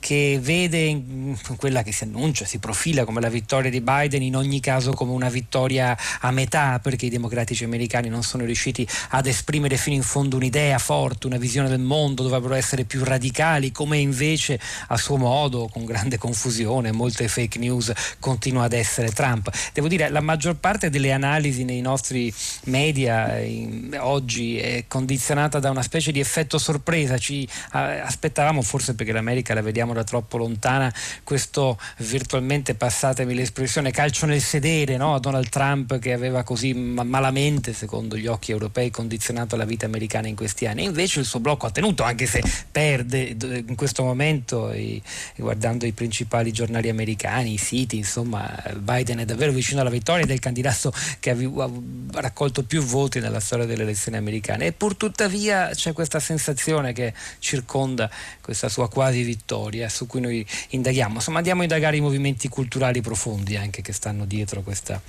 che 0.00 0.38
vede 0.40 0.78
in 0.78 1.36
quella 1.58 1.82
che 1.82 1.92
si 1.92 2.04
annuncia, 2.04 2.46
si 2.46 2.58
profila 2.58 3.04
come 3.04 3.20
la 3.20 3.28
vittoria 3.28 3.72
di 3.74 3.80
Biden 3.80 4.22
in 4.22 4.36
ogni 4.36 4.60
caso 4.60 4.92
come 4.92 5.12
una 5.12 5.28
vittoria 5.28 5.96
a 6.20 6.30
metà 6.30 6.78
perché 6.78 7.06
i 7.06 7.10
democratici 7.10 7.64
americani 7.64 8.08
non 8.08 8.22
sono 8.22 8.44
riusciti 8.44 8.86
ad 9.10 9.26
esprimere 9.26 9.76
fino 9.76 9.96
in 9.96 10.02
fondo 10.02 10.36
un'idea 10.36 10.78
forte, 10.78 11.26
una 11.26 11.38
visione 11.38 11.68
del 11.68 11.80
mondo, 11.80 12.22
dovrebbero 12.22 12.54
essere 12.54 12.84
più 12.84 13.02
radicali, 13.02 13.72
come 13.72 13.98
invece 13.98 14.60
a 14.88 14.96
suo 14.96 15.16
modo, 15.16 15.68
con 15.70 15.84
grande 15.84 16.18
confusione, 16.18 16.92
molte 16.92 17.26
fake 17.26 17.58
news, 17.58 17.92
continua 18.20 18.64
ad 18.64 18.72
essere 18.72 19.10
Trump. 19.10 19.50
Devo 19.72 19.88
dire, 19.88 20.08
la 20.10 20.20
maggior 20.20 20.54
parte 20.56 20.90
delle 20.90 21.12
analisi 21.12 21.64
nei 21.64 21.80
nostri 21.80 22.32
media 22.64 23.38
in, 23.38 23.96
oggi 23.98 24.58
è 24.58 24.84
condizionata 24.86 25.58
da 25.58 25.70
una 25.70 25.82
specie 25.82 26.12
di 26.12 26.20
effetto 26.20 26.58
sorpresa, 26.58 27.18
ci 27.18 27.48
aspettavamo, 27.70 28.62
forse 28.62 28.94
perché 28.94 29.12
l'America 29.12 29.54
la 29.54 29.62
vediamo 29.62 29.92
da 29.92 30.04
troppo 30.04 30.36
lontana, 30.36 30.92
questo 31.24 31.78
virtualmente, 31.98 32.74
passatemi 32.74 33.34
l'espressione, 33.34 33.62
espressione 33.64 33.90
calcio 33.92 34.26
nel 34.26 34.42
sedere 34.42 34.96
no? 34.96 35.14
a 35.14 35.18
Donald 35.18 35.48
Trump 35.48 35.98
che 35.98 36.12
aveva 36.12 36.42
così 36.42 36.74
malamente, 36.74 37.72
secondo 37.72 38.16
gli 38.16 38.26
occhi 38.26 38.50
europei, 38.50 38.90
condizionato 38.90 39.56
la 39.56 39.64
vita 39.64 39.86
americana 39.86 40.28
in 40.28 40.36
questi 40.36 40.66
anni. 40.66 40.84
Invece 40.84 41.20
il 41.20 41.26
suo 41.26 41.40
blocco 41.40 41.66
ha 41.66 41.70
tenuto, 41.70 42.02
anche 42.02 42.26
se 42.26 42.42
perde 42.70 43.34
in 43.66 43.74
questo 43.74 44.02
momento, 44.02 44.70
e, 44.70 45.00
guardando 45.36 45.86
i 45.86 45.92
principali 45.92 46.52
giornali 46.52 46.88
americani, 46.88 47.54
i 47.54 47.56
siti, 47.56 47.96
insomma, 47.96 48.62
Biden 48.76 49.18
è 49.18 49.24
davvero 49.24 49.52
vicino 49.52 49.80
alla 49.80 49.90
vittoria 49.90 50.26
del 50.26 50.40
candidato 50.40 50.92
che 51.18 51.30
ha, 51.30 51.70
raccolto 52.12 52.64
più 52.64 52.82
voti 52.82 53.20
nella 53.20 53.40
storia 53.40 53.64
delle 53.64 53.82
elezioni 53.82 54.18
americane. 54.18 54.66
E 54.66 54.72
pur 54.72 54.96
tuttavia 54.96 55.70
c'è 55.70 55.92
questa 55.92 56.20
sensazione 56.20 56.92
che 56.92 57.14
circonda 57.38 58.10
questa 58.40 58.68
sua 58.68 58.88
quasi 58.88 59.22
vittoria 59.22 59.88
su 59.88 60.06
cui 60.06 60.20
noi 60.20 60.46
indaghiamo. 60.70 61.14
Insomma, 61.14 61.38
andiamo 61.38 61.60
a 61.60 61.64
indagare 61.64 61.96
i 61.96 62.00
movimenti 62.00 62.48
culturali 62.48 63.00
profondi 63.00 63.43
anche 63.56 63.82
che 63.82 63.92
stanno 63.92 64.24
dietro 64.24 64.62
questa 64.62 65.00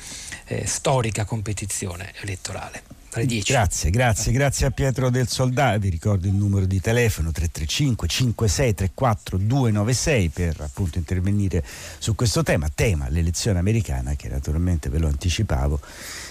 eh, 0.45 0.65
storica 0.67 1.25
competizione 1.25 2.13
elettorale. 2.21 2.83
Grazie, 3.53 3.91
grazie, 3.91 4.33
grazie 4.33 4.65
a 4.65 4.71
Pietro 4.71 5.09
del 5.09 5.29
Soldato. 5.29 5.79
Vi 5.79 5.87
ricordo 5.87 6.27
il 6.27 6.33
numero 6.33 6.65
di 6.65 6.81
telefono 6.81 7.31
335 7.31 8.07
5634 8.09 9.37
296 9.37 10.29
per 10.29 10.59
appunto 10.59 10.97
intervenire 10.97 11.63
su 11.97 12.13
questo 12.13 12.43
tema, 12.43 12.69
tema 12.75 13.07
l'elezione 13.07 13.59
americana 13.59 14.15
che 14.15 14.27
naturalmente 14.27 14.89
ve 14.89 14.99
lo 14.99 15.07
anticipavo 15.07 15.79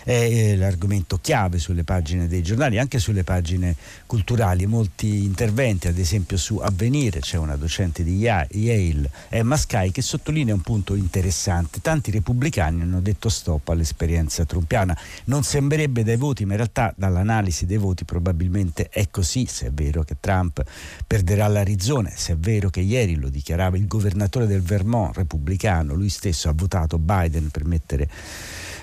è 0.05 0.13
eh, 0.13 0.57
l'argomento 0.57 1.19
chiave 1.21 1.59
sulle 1.59 1.83
pagine 1.83 2.29
dei 2.29 2.43
giornali, 2.43 2.79
anche 2.79 2.99
sulle 2.99 3.25
pagine 3.25 3.75
culturali. 4.07 4.67
Molti 4.67 5.25
interventi, 5.25 5.89
ad 5.89 5.99
esempio 5.99 6.37
su 6.37 6.59
Avvenire, 6.59 7.21
c'è 7.21 7.39
una 7.39 7.57
docente 7.57 8.05
di 8.05 8.19
Yale, 8.19 9.11
Emma 9.31 9.57
Sky, 9.57 9.91
che 9.91 10.03
sottolinea 10.03 10.55
un 10.55 10.61
punto 10.61 10.95
interessante. 10.95 11.81
Tanti 11.81 12.11
repubblicani 12.11 12.83
hanno 12.83 13.01
detto 13.01 13.31
stop 13.31 13.71
all'esperienza 13.71 14.45
trumpiana. 14.45 14.97
Non 15.25 15.43
sembrerebbe 15.43 16.05
dai 16.05 16.17
voti, 16.17 16.45
ma 16.45 16.53
in 16.53 16.59
realtà 16.59 16.93
dall'analisi 16.97 17.65
dei 17.65 17.79
voti 17.79 18.05
probabilmente 18.05 18.91
è 18.91 19.09
così, 19.11 19.47
se 19.47 19.69
è 19.69 19.71
vero 19.73 20.03
che 20.03 20.17
Trump 20.21 20.63
perderà 21.07 21.49
l'Arizona, 21.49 22.11
se 22.15 22.35
è 22.35 22.37
vero 22.37 22.69
che 22.69 22.81
ieri 22.81 23.15
lo 23.15 23.31
dichiarava 23.31 23.79
il 23.79 23.87
governatore 23.87 24.47
del 24.47 24.61
Vermont 24.61 25.17
repubblicano, 25.17 25.95
lui 25.95 26.11
stesso 26.11 26.51
ha 26.51 26.53
votato 26.55 26.99
Biden 26.99 27.49
per 27.49 27.65
mettere 27.65 28.09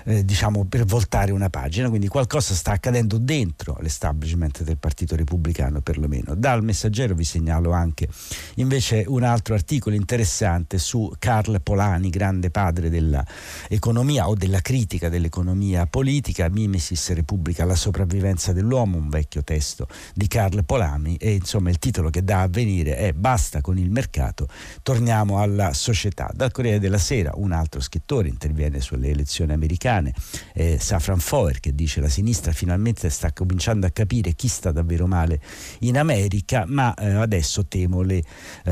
eh, 0.05 0.25
diciamo, 0.25 0.65
per 0.65 0.85
voltare 0.85 1.31
una 1.31 1.49
pagina, 1.49 1.89
quindi 1.89 2.07
qualcosa 2.07 2.53
sta 2.53 2.71
accadendo 2.71 3.17
dentro 3.17 3.77
l'establishment 3.81 4.63
del 4.63 4.77
Partito 4.77 5.15
Repubblicano 5.15 5.81
perlomeno. 5.81 6.35
Dal 6.35 6.63
messaggero 6.63 7.13
vi 7.13 7.23
segnalo 7.23 7.71
anche 7.71 8.07
invece 8.55 9.03
un 9.07 9.23
altro 9.23 9.53
articolo 9.53 9.95
interessante 9.95 10.77
su 10.77 11.11
Carl 11.19 11.61
Polani, 11.61 12.09
grande 12.09 12.49
padre 12.49 12.89
dell'economia 12.89 14.27
o 14.27 14.35
della 14.35 14.61
critica 14.61 15.09
dell'economia 15.09 15.85
politica, 15.85 16.49
Mimesis 16.49 17.13
Repubblica, 17.13 17.65
la 17.65 17.75
sopravvivenza 17.75 18.53
dell'uomo, 18.53 18.97
un 18.97 19.09
vecchio 19.09 19.43
testo 19.43 19.87
di 20.13 20.27
Carl 20.27 20.63
Polani 20.65 21.15
e 21.17 21.33
insomma 21.33 21.69
il 21.69 21.79
titolo 21.79 22.09
che 22.09 22.23
dà 22.23 22.41
a 22.41 22.47
venire 22.47 22.95
è 22.95 23.13
Basta 23.13 23.61
con 23.61 23.77
il 23.77 23.91
mercato, 23.91 24.47
torniamo 24.81 25.39
alla 25.39 25.73
società. 25.73 26.29
Dal 26.33 26.51
Corriere 26.51 26.79
della 26.79 26.97
Sera 26.97 27.31
un 27.35 27.51
altro 27.51 27.81
scrittore 27.81 28.27
interviene 28.27 28.79
sulle 28.79 29.09
elezioni 29.09 29.51
americane 29.51 29.89
americane, 29.91 30.13
eh, 30.53 30.79
Safran 30.79 31.19
Foer 31.19 31.59
che 31.59 31.75
dice 31.75 31.99
la 31.99 32.09
sinistra 32.09 32.51
finalmente 32.51 33.09
sta 33.09 33.33
cominciando 33.33 33.85
a 33.85 33.89
capire 33.89 34.33
chi 34.33 34.47
sta 34.47 34.71
davvero 34.71 35.07
male 35.07 35.39
in 35.79 35.97
America, 35.97 36.63
ma 36.67 36.93
eh, 36.93 37.09
adesso 37.09 37.65
temo 37.65 38.01
la 38.01 38.13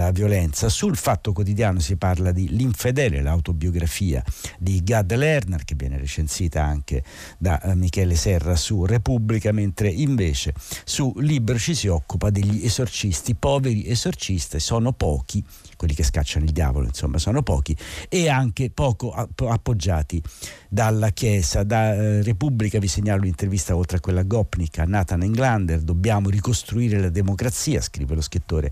eh, 0.08 0.12
violenza. 0.14 0.70
Sul 0.70 0.96
Fatto 0.96 1.34
Quotidiano 1.34 1.80
si 1.80 1.98
parla 1.98 2.32
di 2.32 2.48
L'infedele, 2.50 3.22
l'autobiografia 3.22 4.24
di 4.58 4.82
Gad 4.84 5.14
Lerner 5.14 5.64
che 5.66 5.76
viene 5.76 5.98
recensita 5.98 6.64
anche 6.64 7.04
da 7.38 7.62
eh, 7.62 7.76
Michele 7.76 8.16
Serra 8.16 8.56
su 8.56 8.86
Repubblica, 8.86 9.52
mentre 9.52 9.90
invece 9.90 10.54
su 10.86 11.14
Libero 11.18 11.60
ci 11.60 11.76
si 11.76 11.88
occupa 11.88 12.30
degli 12.30 12.64
esorcisti, 12.64 13.36
poveri 13.36 13.88
esorcisti, 13.88 14.60
sono 14.60 14.94
pochi 14.94 15.44
quelli 15.80 15.94
che 15.94 16.04
scacciano 16.04 16.44
il 16.44 16.52
diavolo, 16.52 16.88
insomma, 16.88 17.18
sono 17.20 17.42
pochi, 17.42 17.74
e 18.10 18.28
anche 18.28 18.70
poco 18.70 19.12
appoggiati 19.14 20.22
dalla 20.68 21.09
Chiesa. 21.12 21.63
Da 21.63 21.94
eh, 21.94 22.22
Repubblica 22.24 22.80
vi 22.80 22.88
segnalo 22.88 23.22
l'intervista 23.22 23.75
oltre 23.75 23.98
a 23.98 24.00
quella 24.00 24.22
a 24.22 24.24
Gopnik 24.24 24.80
a 24.80 24.86
Nathan 24.86 25.24
Englander, 25.24 25.82
dobbiamo 25.82 26.30
ricostruire 26.30 27.00
la 27.00 27.10
democrazia, 27.10 27.82
scrive 27.82 28.16
lo 28.16 28.22
scrittore 28.22 28.72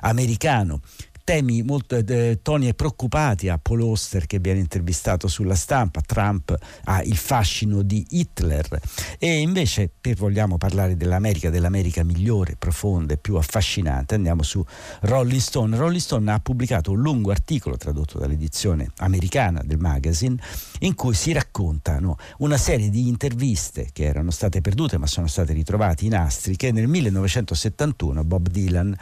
americano 0.00 0.80
temi 1.28 1.60
molto 1.60 1.94
eh, 1.94 2.38
toni 2.40 2.72
preoccupati 2.72 3.50
a 3.50 3.58
Paul 3.58 3.82
Oster 3.82 4.24
che 4.24 4.38
viene 4.38 4.60
intervistato 4.60 5.28
sulla 5.28 5.56
stampa, 5.56 6.00
Trump 6.00 6.56
ha 6.84 7.02
il 7.02 7.18
fascino 7.18 7.82
di 7.82 8.02
Hitler. 8.08 8.80
E 9.18 9.40
invece 9.40 9.90
per 10.00 10.16
vogliamo 10.16 10.56
parlare 10.56 10.96
dell'America, 10.96 11.50
dell'America 11.50 12.02
migliore, 12.02 12.56
profonda 12.58 13.12
e 13.12 13.18
più 13.18 13.34
affascinante, 13.34 14.14
andiamo 14.14 14.42
su 14.42 14.64
Rolling 15.00 15.38
Stone. 15.38 15.76
Rolling 15.76 16.00
Stone 16.00 16.32
ha 16.32 16.40
pubblicato 16.40 16.92
un 16.92 17.02
lungo 17.02 17.30
articolo 17.30 17.76
tradotto 17.76 18.18
dall'edizione 18.18 18.90
americana 18.96 19.60
del 19.62 19.76
magazine 19.76 20.36
in 20.78 20.94
cui 20.94 21.12
si 21.12 21.32
raccontano 21.32 22.16
una 22.38 22.56
serie 22.56 22.88
di 22.88 23.06
interviste 23.06 23.90
che 23.92 24.04
erano 24.04 24.30
state 24.30 24.62
perdute 24.62 24.96
ma 24.96 25.06
sono 25.06 25.26
state 25.26 25.52
ritrovate 25.52 26.06
in 26.06 26.14
astri 26.14 26.56
che 26.56 26.72
nel 26.72 26.88
1971 26.88 28.24
Bob 28.24 28.48
Dylan 28.48 28.96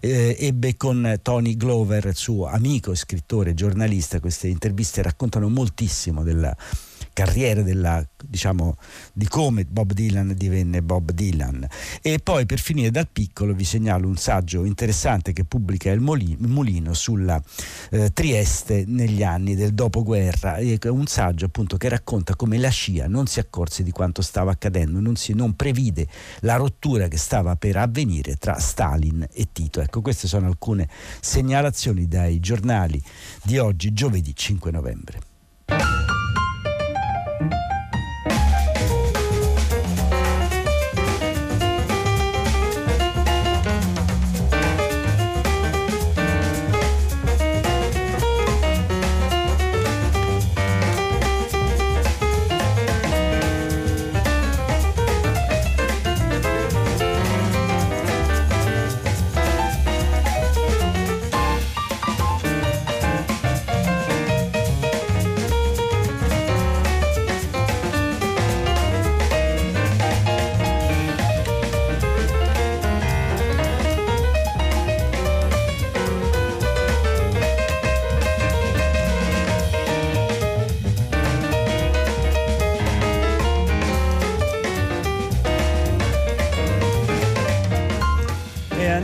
eh, 0.00 0.36
ebbe 0.38 0.76
con 0.76 1.18
Tony 1.22 1.56
Glover 1.56 1.68
Glover, 1.70 2.16
suo 2.16 2.46
amico, 2.46 2.96
scrittore, 2.96 3.54
giornalista, 3.54 4.18
queste 4.18 4.48
interviste 4.48 5.02
raccontano 5.02 5.48
moltissimo 5.48 6.24
della 6.24 6.52
carriera 7.20 7.60
della, 7.60 8.02
diciamo, 8.24 8.76
di 9.12 9.28
come 9.28 9.64
Bob 9.64 9.92
Dylan 9.92 10.32
divenne 10.34 10.80
Bob 10.80 11.12
Dylan. 11.12 11.66
E 12.00 12.18
poi 12.18 12.46
per 12.46 12.58
finire 12.58 12.90
dal 12.90 13.08
piccolo 13.12 13.52
vi 13.52 13.64
segnalo 13.64 14.08
un 14.08 14.16
saggio 14.16 14.64
interessante 14.64 15.34
che 15.34 15.44
pubblica 15.44 15.90
il 15.90 16.00
Mulino 16.00 16.94
sulla 16.94 17.40
eh, 17.90 18.10
Trieste 18.14 18.84
negli 18.86 19.22
anni 19.22 19.54
del 19.54 19.74
dopoguerra, 19.74 20.56
un 20.84 21.06
saggio 21.06 21.44
appunto 21.44 21.76
che 21.76 21.90
racconta 21.90 22.34
come 22.36 22.56
la 22.56 22.70
scia 22.70 23.06
non 23.06 23.26
si 23.26 23.38
accorse 23.38 23.82
di 23.82 23.90
quanto 23.90 24.22
stava 24.22 24.52
accadendo, 24.52 24.98
non, 24.98 25.16
si, 25.16 25.34
non 25.34 25.54
previde 25.54 26.06
la 26.40 26.56
rottura 26.56 27.08
che 27.08 27.18
stava 27.18 27.54
per 27.56 27.76
avvenire 27.76 28.36
tra 28.36 28.58
Stalin 28.58 29.26
e 29.30 29.48
Tito. 29.52 29.82
Ecco, 29.82 30.00
queste 30.00 30.26
sono 30.26 30.46
alcune 30.46 30.88
segnalazioni 31.20 32.08
dai 32.08 32.40
giornali 32.40 33.02
di 33.42 33.58
oggi, 33.58 33.92
giovedì 33.92 34.34
5 34.34 34.70
novembre. 34.70 35.29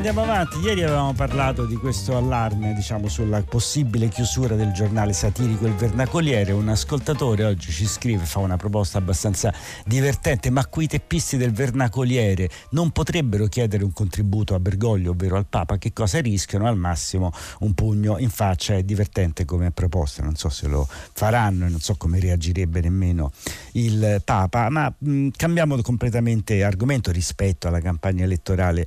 Andiamo 0.08 0.32
avanti. 0.32 0.58
Ieri 0.58 0.84
avevamo 0.84 1.14
parlato 1.14 1.66
di 1.66 1.74
questo 1.74 2.16
allarme, 2.16 2.74
diciamo, 2.74 3.08
sulla 3.08 3.42
possibile 3.42 4.08
chiusura 4.08 4.54
del 4.54 4.70
giornale 4.70 5.12
satirico 5.12 5.66
Il 5.66 5.74
Vernacoliere. 5.74 6.52
Un 6.52 6.68
ascoltatore 6.68 7.44
oggi 7.44 7.72
ci 7.72 7.86
scrive, 7.86 8.24
fa 8.24 8.38
una 8.38 8.56
proposta 8.56 8.98
abbastanza 8.98 9.52
divertente, 9.84 10.50
ma 10.50 10.64
quei 10.66 10.86
teppisti 10.86 11.36
del 11.36 11.50
Vernacoliere 11.50 12.48
non 12.70 12.92
potrebbero 12.92 13.46
chiedere 13.46 13.82
un 13.82 13.92
contributo 13.92 14.54
a 14.54 14.60
Bergoglio, 14.60 15.10
ovvero 15.10 15.38
al 15.38 15.46
Papa, 15.46 15.76
che 15.76 15.92
cosa 15.92 16.20
rischiano? 16.20 16.68
Al 16.68 16.76
massimo 16.76 17.32
un 17.60 17.74
pugno 17.74 18.18
in 18.18 18.30
faccia. 18.30 18.74
È 18.74 18.84
divertente 18.84 19.44
come 19.44 19.72
proposta, 19.72 20.22
non 20.22 20.36
so 20.36 20.50
se 20.50 20.68
lo 20.68 20.86
faranno 21.14 21.66
e 21.66 21.68
non 21.68 21.80
so 21.80 21.96
come 21.96 22.20
reagirebbe 22.20 22.80
nemmeno 22.80 23.32
il 23.72 24.22
Papa, 24.24 24.68
ma 24.70 24.92
mh, 24.96 25.30
cambiamo 25.36 25.80
completamente 25.82 26.62
argomento 26.62 27.10
rispetto 27.10 27.66
alla 27.66 27.80
campagna 27.80 28.22
elettorale 28.22 28.86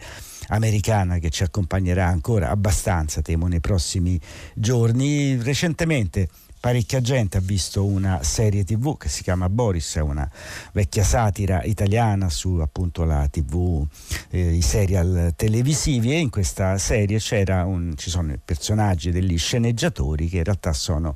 americana 0.50 1.18
che 1.18 1.30
ci 1.30 1.44
accompagnerà 1.44 2.06
ancora 2.06 2.50
abbastanza, 2.50 3.22
temo, 3.22 3.48
nei 3.48 3.60
prossimi 3.60 4.20
giorni. 4.54 5.42
Recentemente 5.42 6.30
parecchia 6.60 7.00
gente 7.00 7.38
ha 7.38 7.42
visto 7.42 7.86
una 7.86 8.22
serie 8.22 8.64
tv 8.64 8.98
che 8.98 9.08
si 9.08 9.24
chiama 9.24 9.48
Boris, 9.50 9.96
è 9.96 10.02
una 10.02 10.30
vecchia 10.74 11.04
satira 11.04 11.64
italiana 11.64 12.30
su 12.30 12.56
appunto 12.56 13.06
la 13.06 13.28
tv, 13.30 13.86
eh, 14.30 14.54
i 14.54 14.62
serial 14.62 15.34
televisivi 15.36 16.12
e 16.12 16.20
in 16.20 16.30
questa 16.30 16.78
serie 16.78 17.20
un, 17.64 17.94
ci 17.96 18.10
sono 18.10 18.34
i 18.34 18.40
personaggi 18.44 19.12
degli 19.12 19.38
sceneggiatori 19.38 20.28
che 20.28 20.38
in 20.38 20.44
realtà 20.44 20.74
sono 20.74 21.16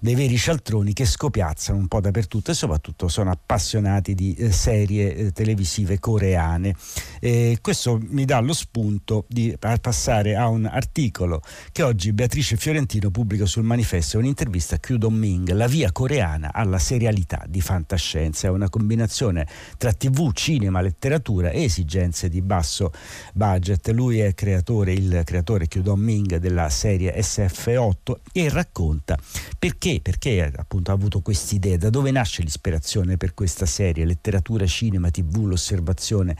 dei 0.00 0.14
veri 0.14 0.38
cialtroni 0.38 0.92
che 0.94 1.04
scopiazzano 1.04 1.78
un 1.78 1.88
po' 1.88 2.00
dappertutto 2.00 2.50
e 2.52 2.54
soprattutto 2.54 3.08
sono 3.08 3.30
appassionati 3.30 4.14
di 4.14 4.34
eh, 4.34 4.52
serie 4.52 5.14
eh, 5.14 5.32
televisive 5.32 5.98
coreane. 5.98 6.74
E 7.20 7.58
questo 7.60 8.00
mi 8.08 8.24
dà 8.24 8.40
lo 8.40 8.54
spunto 8.54 9.26
di 9.28 9.54
passare 9.58 10.36
a 10.36 10.48
un 10.48 10.64
articolo 10.64 11.42
che 11.72 11.82
oggi 11.82 12.12
Beatrice 12.12 12.56
Fiorentino 12.56 13.10
pubblica 13.10 13.44
sul 13.44 13.64
manifesto, 13.64 14.18
un'intervista 14.18 14.77
a 14.78 14.80
Kyu 14.80 14.96
Dong-ming, 14.96 15.50
la 15.52 15.66
via 15.66 15.92
coreana 15.92 16.52
alla 16.52 16.78
serialità 16.78 17.44
di 17.48 17.60
fantascienza. 17.60 18.46
È 18.46 18.50
una 18.50 18.70
combinazione 18.70 19.46
tra 19.76 19.92
tv, 19.92 20.32
cinema, 20.32 20.80
letteratura 20.80 21.50
e 21.50 21.64
esigenze 21.64 22.28
di 22.28 22.40
basso 22.40 22.92
budget. 23.34 23.88
Lui 23.90 24.20
è 24.20 24.34
creatore, 24.34 24.92
il 24.92 25.22
creatore 25.24 25.66
Kyu 25.66 25.82
Dong-ming 25.82 26.36
della 26.36 26.68
serie 26.70 27.14
SF8 27.18 28.14
e 28.32 28.48
racconta 28.48 29.18
perché 29.58 30.00
perché? 30.00 30.52
Appunto 30.56 30.92
ha 30.92 30.94
avuto 30.94 31.20
quest'idea? 31.20 31.76
Da 31.76 31.90
dove 31.90 32.10
nasce 32.10 32.42
l'ispirazione 32.42 33.16
per 33.16 33.34
questa 33.34 33.66
serie? 33.66 34.04
Letteratura, 34.04 34.66
cinema, 34.66 35.10
tv, 35.10 35.46
l'osservazione 35.46 36.36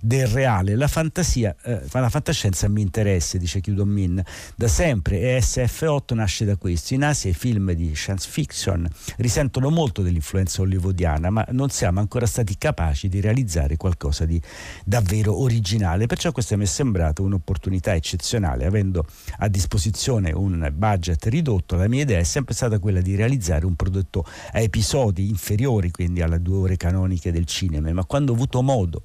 del 0.00 0.26
reale. 0.26 0.74
La 0.76 0.88
fantasia, 0.88 1.54
eh, 1.62 1.82
la 1.90 2.08
fantascienza 2.08 2.68
mi 2.68 2.82
interessa, 2.82 3.38
dice 3.38 3.60
Kyudon 3.60 3.88
Min, 3.88 4.22
da 4.54 4.68
sempre 4.68 5.20
e 5.20 5.38
SF8 5.38 6.14
nasce 6.14 6.44
da 6.44 6.56
questo. 6.56 6.94
In 6.94 7.04
Asia 7.04 7.30
i 7.30 7.34
film 7.34 7.72
di 7.72 7.94
science 7.94 8.28
fiction 8.28 8.88
risentono 9.16 9.70
molto 9.70 10.02
dell'influenza 10.02 10.62
hollywoodiana, 10.62 11.30
ma 11.30 11.46
non 11.50 11.70
siamo 11.70 12.00
ancora 12.00 12.26
stati 12.26 12.56
capaci 12.58 13.08
di 13.08 13.20
realizzare 13.20 13.76
qualcosa 13.76 14.24
di 14.24 14.40
davvero 14.84 15.40
originale. 15.40 16.06
Perciò 16.06 16.32
questa 16.32 16.56
mi 16.56 16.64
è 16.64 16.66
sembrata 16.66 17.22
un'opportunità 17.22 17.94
eccezionale, 17.94 18.66
avendo 18.66 19.06
a 19.38 19.48
disposizione 19.48 20.32
un 20.32 20.70
budget 20.74 21.24
ridotto, 21.26 21.76
la 21.76 21.88
mia 21.88 22.02
idea 22.02 22.18
è 22.18 22.24
sempre 22.24 22.54
stata 22.54 22.78
quella 22.78 23.00
di 23.00 23.14
realizzare 23.14 23.66
un 23.66 23.74
prodotto 23.74 24.24
a 24.52 24.60
episodi 24.60 25.28
inferiori, 25.28 25.90
quindi 25.90 26.22
alle 26.22 26.40
due 26.40 26.56
ore 26.56 26.76
canoniche 26.76 27.32
del 27.32 27.46
cinema, 27.46 27.92
ma 27.92 28.04
quando 28.04 28.32
ho 28.32 28.34
avuto 28.34 28.62
modo 28.62 29.02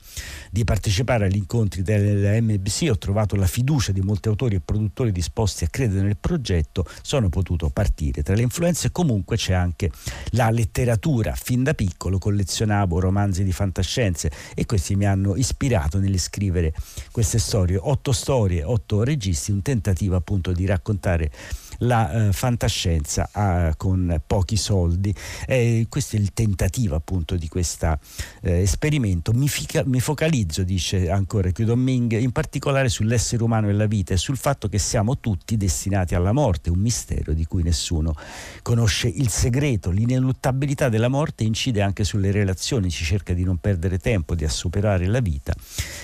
di 0.51 0.63
partecipare 0.69 1.25
agli 1.25 1.38
incontri 1.38 1.82
della 1.82 2.39
MBC 2.39 2.89
ho 2.91 2.97
trovato 2.99 3.36
la 3.36 3.47
fiducia 3.47 3.91
di 3.91 4.01
molti 4.01 4.27
autori 4.27 4.58
e 4.58 4.60
produttori 4.60 5.12
disposti 5.12 5.63
a 5.63 5.67
credere 5.67 6.05
nel 6.05 6.17
progetto, 6.17 6.86
sono 7.01 7.27
potuto 7.27 7.71
partire. 7.71 8.21
Tra 8.21 8.36
le 8.36 8.43
influenze 8.43 8.91
comunque 8.91 9.36
c'è 9.36 9.53
anche 9.53 9.89
la 10.34 10.51
letteratura. 10.51 11.34
Fin 11.34 11.63
da 11.63 11.73
piccolo 11.73 12.19
collezionavo 12.19 12.99
romanzi 12.99 13.43
di 13.43 13.51
fantascienze 13.51 14.29
e 14.53 14.67
questi 14.67 14.95
mi 14.95 15.08
hanno 15.08 15.36
ispirato 15.36 15.97
nelle 15.97 16.19
scrivere 16.19 16.71
queste 17.12 17.39
storie, 17.39 17.75
otto 17.82 18.12
storie, 18.12 18.63
otto 18.63 19.03
registi, 19.03 19.49
un 19.49 19.63
tentativo 19.63 20.15
appunto 20.15 20.51
di 20.51 20.67
raccontare 20.67 21.32
la 21.79 22.27
eh, 22.27 22.33
fantascienza 22.33 23.29
eh, 23.33 23.73
con 23.77 24.21
pochi 24.25 24.57
soldi. 24.57 25.13
Eh, 25.45 25.85
questo 25.89 26.15
è 26.15 26.19
il 26.19 26.33
tentativo 26.33 26.95
appunto 26.95 27.35
di 27.35 27.47
questo 27.47 27.97
eh, 28.41 28.61
esperimento. 28.61 29.31
Mi, 29.33 29.47
fica, 29.47 29.83
mi, 29.85 29.99
focalizzo, 29.99 30.63
dice 30.63 31.09
ancora 31.09 31.51
Kyudon 31.51 31.79
Ming, 31.79 32.17
in 32.17 32.31
particolare 32.31 32.89
sull'essere 32.89 33.43
umano 33.43 33.69
e 33.69 33.73
la 33.73 33.85
vita 33.85 34.13
e 34.13 34.17
sul 34.17 34.37
fatto 34.37 34.67
che 34.67 34.79
siamo 34.79 35.19
tutti 35.19 35.57
destinati 35.57 36.15
alla 36.15 36.31
morte, 36.31 36.69
un 36.69 36.79
mistero 36.79 37.33
di 37.33 37.45
cui 37.45 37.63
nessuno 37.63 38.15
conosce 38.61 39.07
il 39.07 39.29
segreto. 39.29 39.91
L'ineluttabilità 39.91 40.89
della 40.89 41.07
morte 41.07 41.43
incide 41.43 41.81
anche 41.81 42.03
sulle 42.03 42.31
relazioni, 42.31 42.89
ci 42.89 43.03
cerca 43.03 43.33
di 43.33 43.43
non 43.43 43.57
perdere 43.57 43.97
tempo, 43.99 44.35
di 44.35 44.43
assuperare 44.43 45.05
la 45.05 45.19
vita 45.19 45.53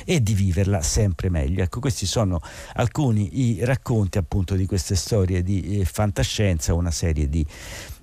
e 0.05 0.21
di 0.21 0.33
viverla 0.33 0.81
sempre 0.81 1.29
meglio. 1.29 1.63
Ecco, 1.63 1.79
questi 1.79 2.05
sono 2.05 2.39
alcuni 2.73 3.39
i 3.41 3.63
racconti 3.63 4.17
appunto 4.17 4.55
di 4.55 4.65
queste 4.65 4.95
storie 4.95 5.43
di 5.43 5.64
fantascienza, 5.86 6.73
una 6.73 6.91
serie 6.91 7.30
di 7.30 7.45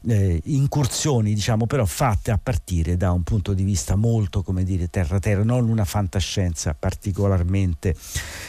eh, 0.09 0.41
incursioni, 0.45 1.35
diciamo, 1.35 1.67
però 1.67 1.85
fatte 1.85 2.31
a 2.31 2.39
partire 2.39 2.97
da 2.97 3.13
un 3.13 3.23
punto 3.23 3.55
di 3.55 3.63
vista 3.63 3.97
molto, 3.97 4.43
come 4.43 4.65
dire, 4.65 4.89
terra-terra, 4.89 5.45
non 5.45 5.69
una 5.69 5.85
fantascienza 5.85 6.75
particolarmente 6.75 7.95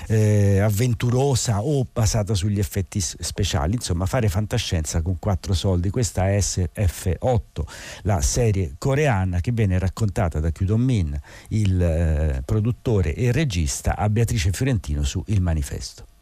eh, 0.07 0.59
avventurosa 0.59 1.61
o 1.61 1.85
basata 1.91 2.33
sugli 2.33 2.59
effetti 2.59 2.99
speciali. 2.99 3.73
Insomma, 3.75 4.05
fare 4.05 4.29
fantascienza 4.29 5.01
con 5.01 5.19
quattro 5.19 5.53
soldi. 5.53 5.89
Questa 5.89 6.29
è 6.29 6.37
SF8, 6.37 7.63
la 8.03 8.21
serie 8.21 8.75
coreana 8.77 9.39
che 9.39 9.51
viene 9.51 9.77
raccontata 9.77 10.39
da 10.39 10.51
Kyu 10.51 10.75
Min, 10.75 11.17
il 11.49 11.81
eh, 11.81 12.41
produttore 12.45 13.13
e 13.13 13.31
regista, 13.31 13.95
a 13.95 14.09
Beatrice 14.09 14.51
Fiorentino 14.51 15.03
su 15.03 15.23
Il 15.27 15.41
Manifesto. 15.41 16.12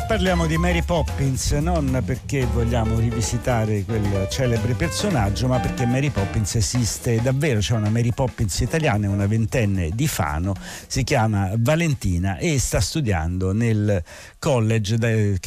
Parliamo 0.00 0.46
di 0.46 0.56
Mary 0.56 0.82
Poppins 0.82 1.52
non 1.52 2.02
perché 2.04 2.46
vogliamo 2.46 2.98
rivisitare 2.98 3.84
quel 3.84 4.26
celebre 4.28 4.74
personaggio, 4.74 5.46
ma 5.46 5.60
perché 5.60 5.86
Mary 5.86 6.10
Poppins 6.10 6.56
esiste 6.56 7.22
davvero. 7.22 7.60
C'è 7.60 7.76
una 7.76 7.90
Mary 7.90 8.10
Poppins 8.12 8.58
italiana, 8.58 9.08
una 9.08 9.26
ventenne 9.26 9.90
di 9.90 10.08
Fano, 10.08 10.54
si 10.88 11.04
chiama 11.04 11.52
Valentina 11.58 12.38
e 12.38 12.58
sta 12.58 12.80
studiando 12.80 13.52
nel 13.52 14.02
college 14.40 15.38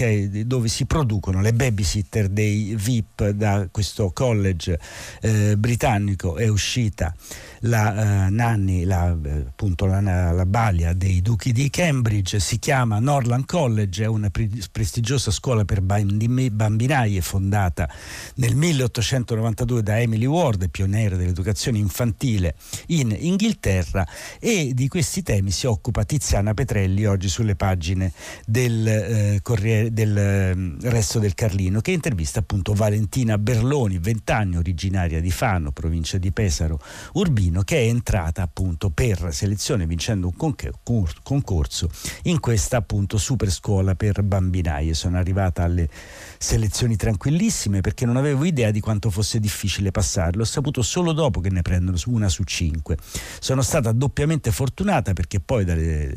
dove 0.45 0.67
si 0.69 0.85
producono 0.85 1.41
le 1.41 1.51
babysitter 1.51 2.29
dei 2.29 2.73
VIP. 2.77 3.31
Da 3.31 3.67
questo 3.69 4.11
college 4.13 4.79
eh, 5.21 5.57
britannico 5.57 6.37
è 6.37 6.47
uscita 6.47 7.13
la 7.61 8.27
uh, 8.27 8.33
Nanni, 8.33 8.83
la, 8.83 9.03
appunto 9.05 9.85
la, 9.85 9.99
la 9.99 10.45
balia 10.45 10.93
dei 10.93 11.21
duchi 11.21 11.51
di 11.51 11.69
Cambridge, 11.69 12.39
si 12.39 12.59
chiama 12.59 12.99
Norland 12.99 13.45
College, 13.45 14.03
è 14.03 14.07
un 14.07 14.23
prestigiosa 14.71 15.31
scuola 15.31 15.65
per 15.65 15.81
bambinai 15.81 17.19
fondata 17.21 17.89
nel 18.35 18.55
1892 18.55 19.83
da 19.83 19.99
Emily 19.99 20.25
Ward, 20.25 20.69
pioniera 20.69 21.15
dell'educazione 21.15 21.77
infantile 21.77 22.55
in 22.87 23.15
Inghilterra 23.17 24.05
e 24.39 24.71
di 24.73 24.87
questi 24.87 25.23
temi 25.23 25.51
si 25.51 25.65
occupa 25.65 26.03
Tiziana 26.03 26.53
Petrelli 26.53 27.05
oggi 27.05 27.29
sulle 27.29 27.55
pagine 27.55 28.11
del, 28.45 28.87
eh, 28.87 29.39
Corriere, 29.41 29.91
del 29.91 30.17
eh, 30.17 30.89
Resto 30.89 31.19
del 31.19 31.33
Carlino 31.33 31.81
che 31.81 31.91
intervista 31.91 32.39
appunto 32.39 32.73
Valentina 32.73 33.37
Berloni, 33.37 33.97
20 33.99 34.31
anni, 34.31 34.57
originaria 34.57 35.21
di 35.21 35.31
Fano, 35.31 35.71
provincia 35.71 36.17
di 36.17 36.31
Pesaro, 36.31 36.79
Urbino, 37.13 37.63
che 37.63 37.77
è 37.77 37.87
entrata 37.87 38.41
appunto 38.41 38.89
per 38.89 39.29
selezione 39.31 39.85
vincendo 39.85 40.27
un 40.27 40.55
concorso 41.23 41.89
in 42.23 42.39
questa 42.39 42.77
appunto 42.77 43.17
super 43.17 43.51
scuola 43.51 43.95
per 43.95 44.23
bambinaie. 44.27 44.93
Sono 44.93 45.17
arrivata 45.17 45.63
alle 45.63 45.89
selezioni 46.37 46.95
tranquillissime 46.95 47.81
perché 47.81 48.05
non 48.05 48.17
avevo 48.17 48.45
idea 48.45 48.69
di 48.71 48.79
quanto 48.79 49.09
fosse 49.09 49.39
difficile 49.39 49.91
passare. 49.91 50.37
L'ho 50.37 50.45
saputo 50.45 50.81
solo 50.81 51.13
dopo 51.13 51.39
che 51.39 51.49
ne 51.49 51.61
prendono 51.61 51.97
una 52.05 52.29
su 52.29 52.43
cinque. 52.43 52.97
Sono 53.39 53.61
stata 53.61 53.91
doppiamente 53.91 54.51
fortunata 54.51 55.13
perché 55.13 55.39
poi 55.39 55.65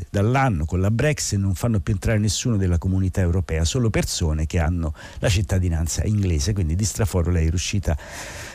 dall'anno 0.09 0.65
con 0.65 0.79
la 0.79 0.91
Brexit 0.91 1.39
non 1.39 1.55
fanno 1.55 1.79
più 1.79 1.93
entrare 1.93 2.19
nessuno 2.19 2.57
della 2.57 2.77
comunità 2.77 3.21
europea, 3.21 3.65
solo 3.65 3.89
persone 3.89 4.45
che 4.45 4.59
hanno 4.59 4.93
la 5.19 5.29
cittadinanza 5.29 6.03
inglese, 6.03 6.53
quindi 6.53 6.75
di 6.75 6.85
straforo 6.85 7.31
lei 7.31 7.47
è 7.47 7.49
riuscita 7.49 7.97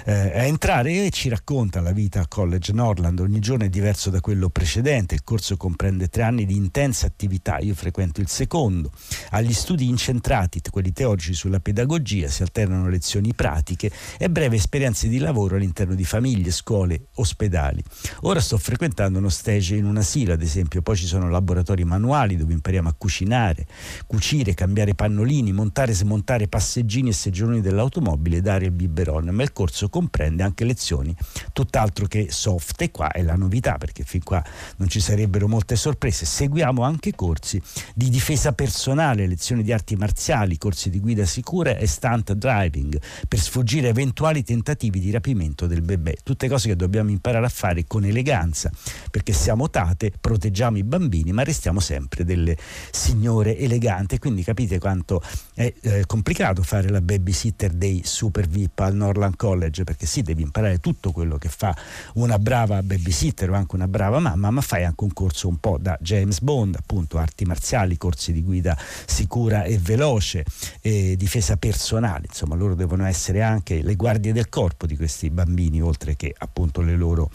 eh, 0.09 0.13
a 0.13 0.45
entrare 0.45 1.05
e 1.07 1.11
ci 1.11 1.29
racconta 1.29 1.81
la 1.81 1.91
vita 1.91 2.21
a 2.21 2.29
College 2.29 2.73
Norland, 2.73 3.19
ogni 3.19 3.41
giorno 3.41 3.65
è 3.65 3.69
diverso 3.69 4.09
da 4.09 4.21
quello 4.21 4.49
precedente, 4.49 5.17
il 5.17 5.25
corso 5.25 5.57
comprende 5.57 6.07
tre 6.07 6.23
anni 6.23 6.47
di 6.47 6.55
intensa 6.55 7.07
attività, 7.07 7.59
io 7.59 7.75
frequento 7.75 8.21
il 8.21 8.29
secondo, 8.29 8.93
agli 9.31 9.53
studi 9.53 9.89
incentrati, 9.89 10.61
quelli 10.71 10.93
teorici 10.93 11.35
sulla 11.35 11.59
pedagogia, 11.59 12.29
si 12.29 12.43
alternano 12.43 12.89
lezioni 12.89 13.35
pratiche 13.35 13.91
e 14.17 14.31
brevi 14.31 14.55
esperienze 14.55 15.09
di 15.09 15.19
lavoro 15.19 15.57
all'interno 15.57 15.97
di 15.97 16.05
famiglie, 16.05 16.53
scuole, 16.53 17.07
ospedali. 17.15 17.83
Ora 18.23 18.41
sto 18.41 18.59
frequentando 18.59 19.19
uno 19.19 19.29
stage 19.29 19.75
in 19.75 19.87
un 19.87 19.97
asilo, 19.97 20.33
ad 20.35 20.43
esempio, 20.43 20.83
poi 20.83 20.95
ci 20.95 21.07
sono 21.07 21.29
laboratori 21.29 21.83
manuali 21.83 22.37
dove 22.37 22.53
impariamo 22.53 22.89
a 22.89 22.95
cucinare, 22.97 23.67
cucire, 24.07 24.55
cambiare 24.55 24.95
pannolini, 24.95 25.53
montare 25.53 25.91
e 25.91 25.95
smontare 25.97 26.47
passeggini 26.47 27.09
e 27.09 27.13
seggioloni 27.13 27.61
dell'automobile 27.61 28.37
e 28.37 28.41
dare 28.41 28.67
il 28.67 28.71
biberon, 28.71 29.31
ma 29.31 29.43
il 29.43 29.53
corso 29.53 29.89
comprende 29.97 30.43
anche 30.43 30.67
lezioni 30.67 31.17
tutt'altro 31.55 32.05
che 32.05 32.27
soft 32.29 32.83
e 32.83 32.91
qua 32.91 33.11
è 33.11 33.23
la 33.23 33.35
novità 33.35 33.79
perché 33.79 34.05
fin 34.05 34.23
qua 34.23 34.45
non 34.77 34.89
ci 34.89 35.01
sarebbero 35.01 35.49
molte 35.49 35.75
sorprese. 35.75 36.27
Seguiamo 36.27 36.83
anche 36.83 37.15
corsi 37.15 37.59
di 37.95 38.11
difesa 38.11 38.53
personale, 38.53 39.27
lezioni 39.27 39.63
di 39.63 39.73
arti 39.73 39.97
marziali, 39.97 40.59
corsi 40.59 40.91
di 40.91 41.01
guida 41.01 41.25
sicura 41.25 41.79
e 41.79 41.87
stunt 41.87 42.35
driving 42.35 43.01
per 43.27 43.41
sfuggire 43.41 43.89
eventuali 43.89 44.43
tentativi 44.43 45.01
di 45.01 45.11
rapimento 45.11 45.67
del 45.67 45.81
bebè. 45.81 46.17
Tutte 46.23 46.47
cose 46.47 46.69
che 46.69 46.77
dobbiamo 46.77 47.09
imparare 47.09 47.47
a 47.47 47.49
fare 47.49 47.87
con 47.87 48.05
eleganza 48.05 48.71
perché 49.11 49.33
siamo 49.33 49.71
tate, 49.71 50.13
proteggiamo 50.21 50.77
i 50.77 50.85
bambini 50.85 51.33
ma 51.33 51.43
restiamo 51.43 51.81
sempre 51.81 52.23
delle 52.25 52.55
signore 52.91 53.57
eleganti. 53.57 54.19
Quindi 54.19 54.45
capite 54.45 54.79
quanto 54.79 55.23
è 55.55 55.73
eh, 55.81 56.05
complicato 56.05 56.63
fare 56.63 56.91
la 56.91 57.01
babysitter 57.01 57.71
dei 57.73 58.03
super 58.05 58.47
VIP 58.47 58.81
al 58.81 58.95
Norland 58.95 59.37
College 59.37 59.85
perché 59.87 60.05
sì, 60.05 60.23
devi 60.23 60.43
imparare 60.43 60.81
tutto 60.81 61.13
quello 61.13 61.39
che 61.39 61.49
fa 61.49 61.75
una 62.15 62.41
brava 62.41 62.83
babysitter 62.83 63.51
o 63.51 63.55
anche 63.55 63.77
una 63.77 63.87
brava 63.87 64.19
mamma, 64.19 64.51
ma 64.51 64.61
fai 64.61 64.83
anche 64.83 65.05
un 65.05 65.13
corso 65.13 65.47
un 65.47 65.59
po' 65.59 65.79
da 65.81 65.97
James 66.01 66.41
Bond, 66.41 66.75
appunto 66.75 67.19
arti 67.19 67.45
marziali, 67.45 67.97
corsi 67.97 68.33
di 68.33 68.43
guida 68.43 68.77
sicura 69.07 69.63
e 69.63 69.79
veloce, 69.79 70.45
eh, 70.81 71.15
difesa 71.17 71.57
personale, 71.57 72.25
insomma 72.27 72.57
loro 72.57 72.75
devono 72.75 73.07
essere 73.07 73.43
anche 73.43 73.81
le 73.81 73.95
guardie 73.95 74.33
del 74.33 74.49
corpo 74.49 74.87
di 74.87 74.97
questi 74.97 75.31
bambini, 75.31 75.81
oltre 75.81 76.17
che 76.17 76.35
appunto 76.37 76.81
le 76.81 76.97
loro, 76.97 77.31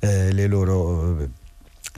eh, 0.00 0.32
le 0.32 0.46
loro 0.46 1.20
eh, 1.20 1.28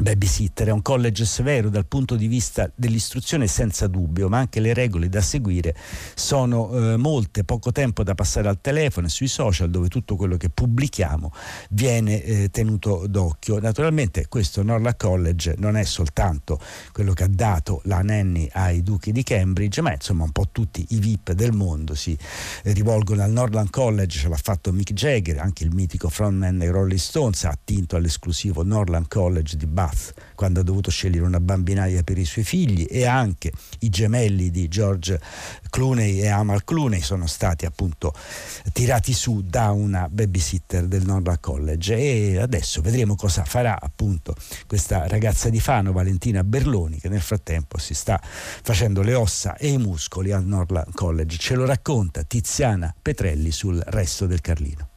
babysitter, 0.01 0.69
è 0.69 0.71
un 0.71 0.83
college 0.83 1.25
severo 1.25 1.69
dal 1.69 1.87
punto 1.87 2.17
di 2.17 2.27
vista 2.27 2.71
dell'istruzione 2.75 3.47
senza 3.47 3.87
dubbio, 3.87 4.29
ma 4.29 4.39
anche 4.39 4.61
le 4.61 4.75
regole 4.75 5.09
da 5.09 5.21
seguire 5.21 5.75
sono 6.15 6.71
eh, 6.73 6.97
molte, 6.97 7.45
poco 7.45 7.73
tempo 7.73 8.03
da 8.03 8.15
passare 8.15 8.49
al 8.49 8.61
telefono 8.61 9.07
e 9.07 9.11
sui 9.11 9.29
social 9.29 9.71
dove 9.71 9.89
tutto 9.89 10.17
quello 10.17 10.37
che 10.37 10.51
pubblichiamo 10.51 11.33
viene 11.71 12.23
eh, 12.23 12.51
tenuto 12.51 13.07
d'occhio. 13.07 13.59
Naturalmente 13.61 14.29
questo 14.29 14.63
Norla 14.63 14.95
College 14.95 15.55
non 15.59 15.77
è 15.77 15.85
soltanto 15.85 16.61
quello 16.93 17.13
che 17.13 17.25
ha 17.25 17.29
dato 17.29 17.81
la 17.85 18.03
Nanny 18.03 18.49
ai 18.53 18.83
duchi 18.83 19.13
di 19.13 19.23
Cambridge, 19.23 19.81
ma 19.81 19.93
insomma 19.93 20.25
un 20.25 20.33
po' 20.33 20.49
tutti 20.51 20.85
i 20.91 20.99
VIP 20.99 21.33
del 21.33 21.53
mondo 21.53 21.95
si 21.95 22.17
eh, 22.63 22.73
rivolgono 22.73 23.23
al 23.23 23.31
Norland 23.31 23.71
College, 23.71 24.19
ce 24.19 24.29
l'ha 24.29 24.37
fatto 24.37 24.73
Mick 24.73 24.93
Jagger, 24.93 25.39
anche 25.39 25.65
il 25.65 25.75
mitico 25.75 26.09
frontman 26.09 26.59
dei 26.59 26.69
Rolling 26.69 26.99
Stones 26.99 27.45
ha 27.45 27.51
attinto 27.51 27.97
all'esclusivo 27.97 28.63
Norland 28.63 29.09
College 29.09 29.57
di 29.57 29.67
Bath 29.79 30.13
quando 30.35 30.59
ha 30.59 30.63
dovuto 30.65 30.91
scegliere 30.91 31.25
una 31.25 31.39
bambinaia 31.39 32.03
per 32.03 32.19
i 32.19 32.25
suoi 32.25 32.43
figli 32.43 32.85
e 32.91 33.07
anche 33.07 33.53
i 33.81 33.89
gemelli 33.89 34.51
di 34.51 34.67
George 34.67 35.21
Clooney 35.71 36.21
e 36.21 36.27
Amal 36.27 36.65
Clooney 36.65 37.01
sono 37.01 37.29
stati 37.29 37.65
appunto 37.65 38.13
tirati 38.73 39.13
su 39.13 39.43
da 39.43 39.71
una 39.71 40.09
babysitter 40.11 40.89
del 40.89 41.05
Norland 41.05 41.39
College. 41.39 41.97
E 41.97 42.39
adesso 42.39 42.81
vedremo 42.81 43.15
cosa 43.15 43.45
farà 43.45 43.81
appunto 43.81 44.35
questa 44.67 45.07
ragazza 45.07 45.49
di 45.49 45.61
Fano 45.61 45.93
Valentina 45.93 46.43
Berloni 46.43 46.99
che 46.99 47.09
nel 47.09 47.21
frattempo 47.21 47.79
si 47.79 47.95
sta 47.95 48.21
facendo 48.21 49.03
le 49.03 49.15
ossa 49.15 49.57
e 49.57 49.69
i 49.69 49.79
muscoli 49.79 50.33
al 50.33 50.45
Norland 50.45 50.93
College. 50.93 51.39
Ce 51.39 51.55
lo 51.55 51.65
racconta 51.65 52.25
Tiziana 52.25 52.93
Petrelli 53.01 53.53
sul 53.53 53.81
resto 53.87 54.27
del 54.27 54.41
Carlino 54.41 54.89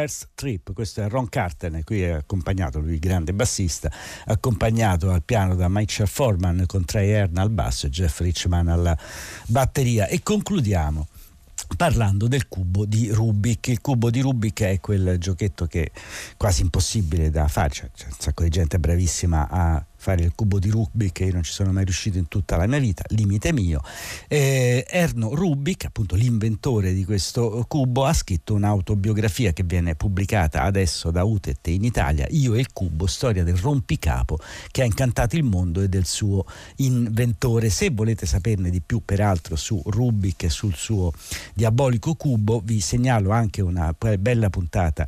First 0.00 0.28
Trip, 0.34 0.72
questo 0.72 1.02
è 1.02 1.08
Ron 1.10 1.28
Carter, 1.28 1.84
qui 1.84 2.00
è 2.00 2.12
accompagnato, 2.12 2.80
lui 2.80 2.98
grande 2.98 3.34
bassista, 3.34 3.92
accompagnato 4.24 5.10
al 5.10 5.22
piano 5.22 5.54
da 5.54 5.68
Michael 5.68 6.08
Foreman 6.08 6.64
con 6.66 6.86
Trey 6.86 7.10
Hearn 7.10 7.36
al 7.36 7.50
basso 7.50 7.86
e 7.86 7.90
Jeff 7.90 8.20
Richman 8.20 8.68
alla 8.68 8.96
batteria 9.46 10.06
e 10.06 10.22
concludiamo 10.22 11.06
parlando 11.76 12.28
del 12.28 12.48
cubo 12.48 12.86
di 12.86 13.10
Rubik. 13.10 13.66
Il 13.68 13.82
cubo 13.82 14.08
di 14.08 14.20
Rubik 14.20 14.62
è 14.62 14.80
quel 14.80 15.18
giochetto 15.18 15.66
che 15.66 15.82
è 15.82 15.90
quasi 16.38 16.62
impossibile 16.62 17.28
da 17.28 17.46
fare, 17.46 17.68
c'è, 17.68 17.90
c'è 17.94 18.06
un 18.06 18.16
sacco 18.18 18.42
di 18.42 18.48
gente 18.48 18.78
bravissima 18.78 19.48
a 19.50 19.84
fare 20.00 20.24
il 20.24 20.32
cubo 20.34 20.58
di 20.58 20.70
Rubik 20.70 21.12
che 21.12 21.24
io 21.24 21.34
non 21.34 21.42
ci 21.42 21.52
sono 21.52 21.72
mai 21.72 21.84
riuscito 21.84 22.16
in 22.16 22.26
tutta 22.26 22.56
la 22.56 22.66
mia 22.66 22.78
vita, 22.78 23.04
limite 23.08 23.52
mio. 23.52 23.82
Eh, 24.28 24.86
Erno 24.88 25.34
Rubik, 25.34 25.84
appunto 25.84 26.16
l'inventore 26.16 26.94
di 26.94 27.04
questo 27.04 27.66
cubo, 27.68 28.06
ha 28.06 28.14
scritto 28.14 28.54
un'autobiografia 28.54 29.52
che 29.52 29.62
viene 29.62 29.94
pubblicata 29.96 30.62
adesso 30.62 31.10
da 31.10 31.22
Utet 31.24 31.66
in 31.66 31.84
Italia, 31.84 32.26
Io 32.30 32.54
e 32.54 32.60
il 32.60 32.72
cubo, 32.72 33.06
storia 33.06 33.44
del 33.44 33.58
rompicapo 33.58 34.38
che 34.70 34.80
ha 34.80 34.86
incantato 34.86 35.36
il 35.36 35.42
mondo 35.42 35.82
e 35.82 35.88
del 35.88 36.06
suo 36.06 36.46
inventore. 36.76 37.68
Se 37.68 37.90
volete 37.90 38.24
saperne 38.24 38.70
di 38.70 38.80
più 38.80 39.02
peraltro 39.04 39.54
su 39.54 39.82
Rubik 39.84 40.44
e 40.44 40.48
sul 40.48 40.74
suo 40.74 41.12
diabolico 41.52 42.14
cubo, 42.14 42.62
vi 42.64 42.80
segnalo 42.80 43.32
anche 43.32 43.60
una 43.60 43.94
bella 44.18 44.48
puntata 44.48 45.06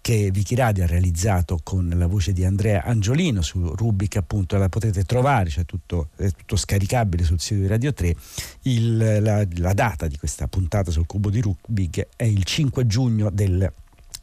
che 0.00 0.30
Vichiradio 0.30 0.84
ha 0.84 0.86
realizzato 0.86 1.58
con 1.62 1.92
la 1.96 2.06
voce 2.06 2.32
di 2.32 2.44
Andrea 2.44 2.84
Angiolino 2.84 3.42
su 3.42 3.74
Rubik 3.74 4.26
appunto 4.28 4.58
la 4.58 4.68
potete 4.68 5.04
trovare, 5.04 5.48
cioè 5.48 5.64
tutto, 5.64 6.10
è 6.16 6.30
tutto 6.30 6.56
scaricabile 6.56 7.24
sul 7.24 7.40
sito 7.40 7.62
di 7.62 7.66
Radio 7.66 7.94
3. 7.94 8.14
Il, 8.62 9.22
la, 9.22 9.46
la, 9.56 9.72
data 9.72 10.06
di 10.06 10.18
questa 10.18 10.46
puntata 10.48 10.90
sul 10.90 11.06
cubo 11.06 11.30
di 11.30 11.40
Rubik 11.40 12.08
è 12.14 12.24
il 12.24 12.44
5 12.44 12.86
giugno 12.86 13.30
del 13.30 13.72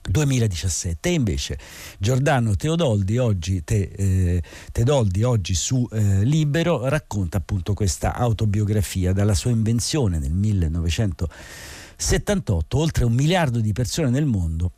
2017 0.08 1.10
e 1.10 1.13
invece 1.13 1.58
Giordano 1.98 2.56
Teodoldi 2.56 3.18
oggi, 3.18 3.63
te, 3.63 3.89
eh, 3.96 4.44
Teodoldi 4.72 5.24
oggi 5.24 5.56
su 5.56 5.89
eh, 5.91 6.24
Libero 6.24 6.88
racconta 6.88 7.38
appunto 7.38 7.74
questa 7.74 8.13
autobiografia 8.13 9.12
dalla 9.12 9.34
sua 9.34 9.50
invenzione 9.50 10.20
nel 10.20 10.34
1978 10.34 12.78
oltre 12.78 13.06
un 13.06 13.13
miliardo 13.13 13.60
di 13.60 13.72
persone 13.72 14.12
nel 14.12 14.26
mondo 14.26 14.72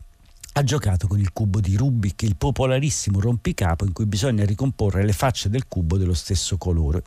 ha 0.57 0.63
giocato 0.63 1.05
con 1.05 1.19
il 1.19 1.31
cubo 1.33 1.59
di 1.59 1.75
Rubik, 1.75 2.23
il 2.23 2.35
popolarissimo 2.35 3.19
rompicapo 3.19 3.85
in 3.85 3.93
cui 3.93 4.07
bisogna 4.07 4.43
ricomporre 4.43 5.05
le 5.05 5.13
facce 5.13 5.49
del 5.49 5.67
cubo 5.67 5.97
dello 5.97 6.15
stesso 6.15 6.57
colore 6.57 7.03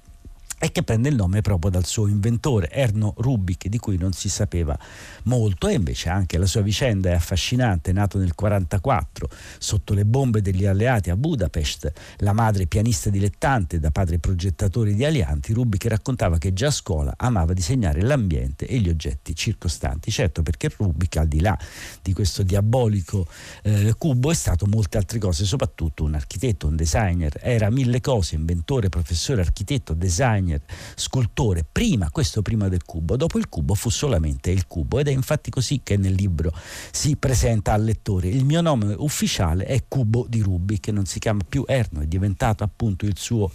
e 0.62 0.72
che 0.72 0.82
prende 0.82 1.08
il 1.08 1.14
nome 1.14 1.40
proprio 1.40 1.70
dal 1.70 1.86
suo 1.86 2.06
inventore 2.06 2.68
Erno 2.70 3.14
Rubik 3.16 3.66
di 3.68 3.78
cui 3.78 3.96
non 3.96 4.12
si 4.12 4.28
sapeva 4.28 4.78
molto. 5.22 5.68
E 5.68 5.72
invece 5.72 6.10
anche 6.10 6.36
la 6.36 6.44
sua 6.44 6.60
vicenda 6.60 7.08
è 7.08 7.14
affascinante. 7.14 7.92
Nato 7.92 8.18
nel 8.18 8.34
1944 8.36 9.28
sotto 9.58 9.94
le 9.94 10.04
bombe 10.04 10.42
degli 10.42 10.66
alleati 10.66 11.08
a 11.08 11.16
Budapest 11.16 11.90
la 12.18 12.34
madre 12.34 12.66
pianista 12.66 13.08
dilettante 13.08 13.80
da 13.80 13.90
padre 13.90 14.18
progettatore 14.18 14.92
di 14.92 15.02
alianti 15.02 15.54
Rubik 15.54 15.86
raccontava 15.86 16.36
che 16.36 16.52
già 16.52 16.66
a 16.66 16.70
scuola 16.70 17.14
amava 17.16 17.54
disegnare 17.54 18.02
l'ambiente 18.02 18.66
e 18.66 18.78
gli 18.80 18.90
oggetti 18.90 19.34
circostanti. 19.34 20.10
Certo 20.10 20.42
perché 20.42 20.70
Rubik 20.76 21.16
al 21.16 21.26
di 21.26 21.40
là 21.40 21.58
di 22.02 22.12
questo 22.12 22.42
diabolico 22.42 23.26
eh, 23.62 23.94
cubo 23.96 24.30
è 24.30 24.34
stato 24.34 24.66
molte 24.66 24.98
altre 24.98 25.18
cose 25.18 25.46
soprattutto 25.46 26.04
un 26.04 26.12
architetto 26.12 26.66
un 26.66 26.76
designer. 26.76 27.38
Era 27.40 27.70
mille 27.70 28.02
cose 28.02 28.34
inventore 28.34 28.90
professore 28.90 29.40
architetto 29.40 29.94
designer 29.94 30.48
designer, 30.50 30.60
scultore, 30.94 31.64
prima, 31.70 32.10
questo 32.10 32.42
prima 32.42 32.68
del 32.68 32.84
cubo, 32.84 33.16
dopo 33.16 33.38
il 33.38 33.48
cubo 33.48 33.74
fu 33.74 33.90
solamente 33.90 34.50
il 34.50 34.66
cubo 34.66 34.98
ed 34.98 35.08
è 35.08 35.12
infatti 35.12 35.50
così 35.50 35.80
che 35.82 35.96
nel 35.96 36.14
libro 36.14 36.52
si 36.90 37.16
presenta 37.16 37.72
al 37.72 37.84
lettore. 37.84 38.28
Il 38.28 38.44
mio 38.44 38.60
nome 38.60 38.94
ufficiale 38.98 39.64
è 39.64 39.84
Cubo 39.86 40.26
di 40.28 40.40
Rubik, 40.40 40.80
che 40.80 40.92
non 40.92 41.04
si 41.04 41.18
chiama 41.18 41.40
più 41.46 41.64
Erno, 41.66 42.00
è 42.00 42.06
diventato 42.06 42.64
appunto 42.64 43.06
il 43.06 43.16
suo 43.16 43.50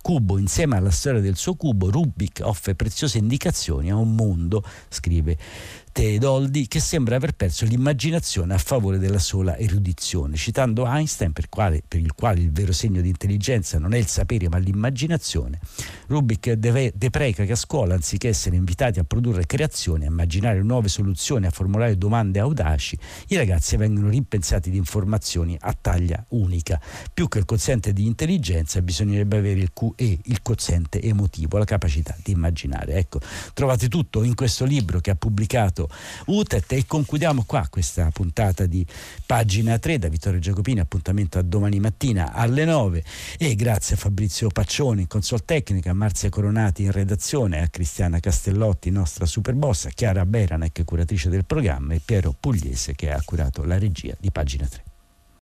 cubo. 0.00 0.38
Insieme 0.38 0.76
alla 0.76 0.90
storia 0.90 1.20
del 1.20 1.36
suo 1.36 1.54
cubo, 1.54 1.90
Rubik 1.90 2.40
offre 2.42 2.74
preziose 2.74 3.18
indicazioni 3.18 3.90
a 3.90 3.96
un 3.96 4.14
mondo, 4.14 4.64
scrive 4.88 5.36
Teodoldi 5.92 6.68
che 6.68 6.78
sembra 6.78 7.16
aver 7.16 7.32
perso 7.32 7.64
l'immaginazione 7.64 8.54
a 8.54 8.58
favore 8.58 8.98
della 8.98 9.18
sola 9.18 9.56
erudizione, 9.58 10.36
citando 10.36 10.86
Einstein 10.86 11.32
per, 11.32 11.48
quale, 11.48 11.82
per, 11.86 11.98
il 11.98 12.14
quale 12.14 12.40
il 12.40 12.52
vero 12.52 12.72
segno 12.72 13.00
di 13.00 13.08
intelligenza 13.08 13.78
non 13.78 13.92
è 13.92 13.98
il 13.98 14.06
sapere 14.06 14.48
ma 14.48 14.58
l'immaginazione. 14.58 15.58
Rubik 16.06 16.52
depreca 16.52 17.44
che 17.44 17.52
a 17.52 17.56
scuola, 17.56 17.94
anziché 17.94 18.28
essere 18.28 18.54
invitati 18.54 19.00
a 19.00 19.04
produrre 19.04 19.46
creazioni, 19.46 20.04
a 20.04 20.08
immaginare 20.08 20.62
nuove 20.62 20.88
soluzioni, 20.88 21.46
a 21.46 21.50
formulare 21.50 21.98
domande 21.98 22.38
audaci, 22.38 22.96
i 23.28 23.36
ragazzi 23.36 23.76
vengono 23.76 24.08
rimpensati 24.10 24.70
di 24.70 24.76
informazioni 24.76 25.56
a 25.60 25.76
taglia 25.78 26.24
unica. 26.28 26.80
Più 27.12 27.26
che 27.26 27.38
il 27.38 27.44
quoziente 27.44 27.92
di 27.92 28.06
intelligenza 28.06 28.80
bisognerebbe 28.80 29.38
avere 29.38 29.58
il 29.58 29.72
QE, 29.72 30.18
il 30.22 30.40
quoziente 30.42 31.02
emotivo, 31.02 31.58
la 31.58 31.64
capacità 31.64 32.16
di 32.22 32.30
immaginare. 32.30 32.94
Ecco, 32.94 33.20
trovate 33.54 33.88
tutto 33.88 34.22
in 34.22 34.34
questo 34.34 34.64
libro 34.64 35.00
che 35.00 35.10
ha 35.10 35.16
pubblicato 35.16 35.79
Roberto 35.80 35.88
Utet 36.26 36.72
e 36.72 36.84
concludiamo 36.86 37.44
qua 37.46 37.66
questa 37.70 38.10
puntata 38.10 38.66
di 38.66 38.84
pagina 39.24 39.78
3 39.78 39.98
da 39.98 40.08
Vittorio 40.08 40.38
Giacopini, 40.38 40.80
appuntamento 40.80 41.38
a 41.38 41.42
domani 41.42 41.80
mattina 41.80 42.32
alle 42.32 42.64
9 42.64 43.04
e 43.38 43.54
grazie 43.54 43.94
a 43.94 43.98
Fabrizio 43.98 44.48
Paccioni 44.48 45.02
in 45.02 45.06
consol 45.06 45.44
tecnica, 45.44 45.90
a 45.90 45.94
Marzia 45.94 46.28
Coronati 46.28 46.82
in 46.82 46.92
redazione, 46.92 47.62
a 47.62 47.68
Cristiana 47.68 48.20
Castellotti, 48.20 48.90
nostra 48.90 49.26
super 49.26 49.54
boss, 49.54 49.86
a 49.86 49.90
Chiara 49.90 50.26
Beranec, 50.26 50.84
curatrice 50.84 51.30
del 51.30 51.44
programma 51.44 51.94
e 51.94 52.00
Piero 52.04 52.34
Pugliese 52.38 52.94
che 52.94 53.10
ha 53.10 53.20
curato 53.24 53.64
la 53.64 53.78
regia 53.78 54.14
di 54.18 54.30
pagina 54.30 54.66
3. 54.66 54.89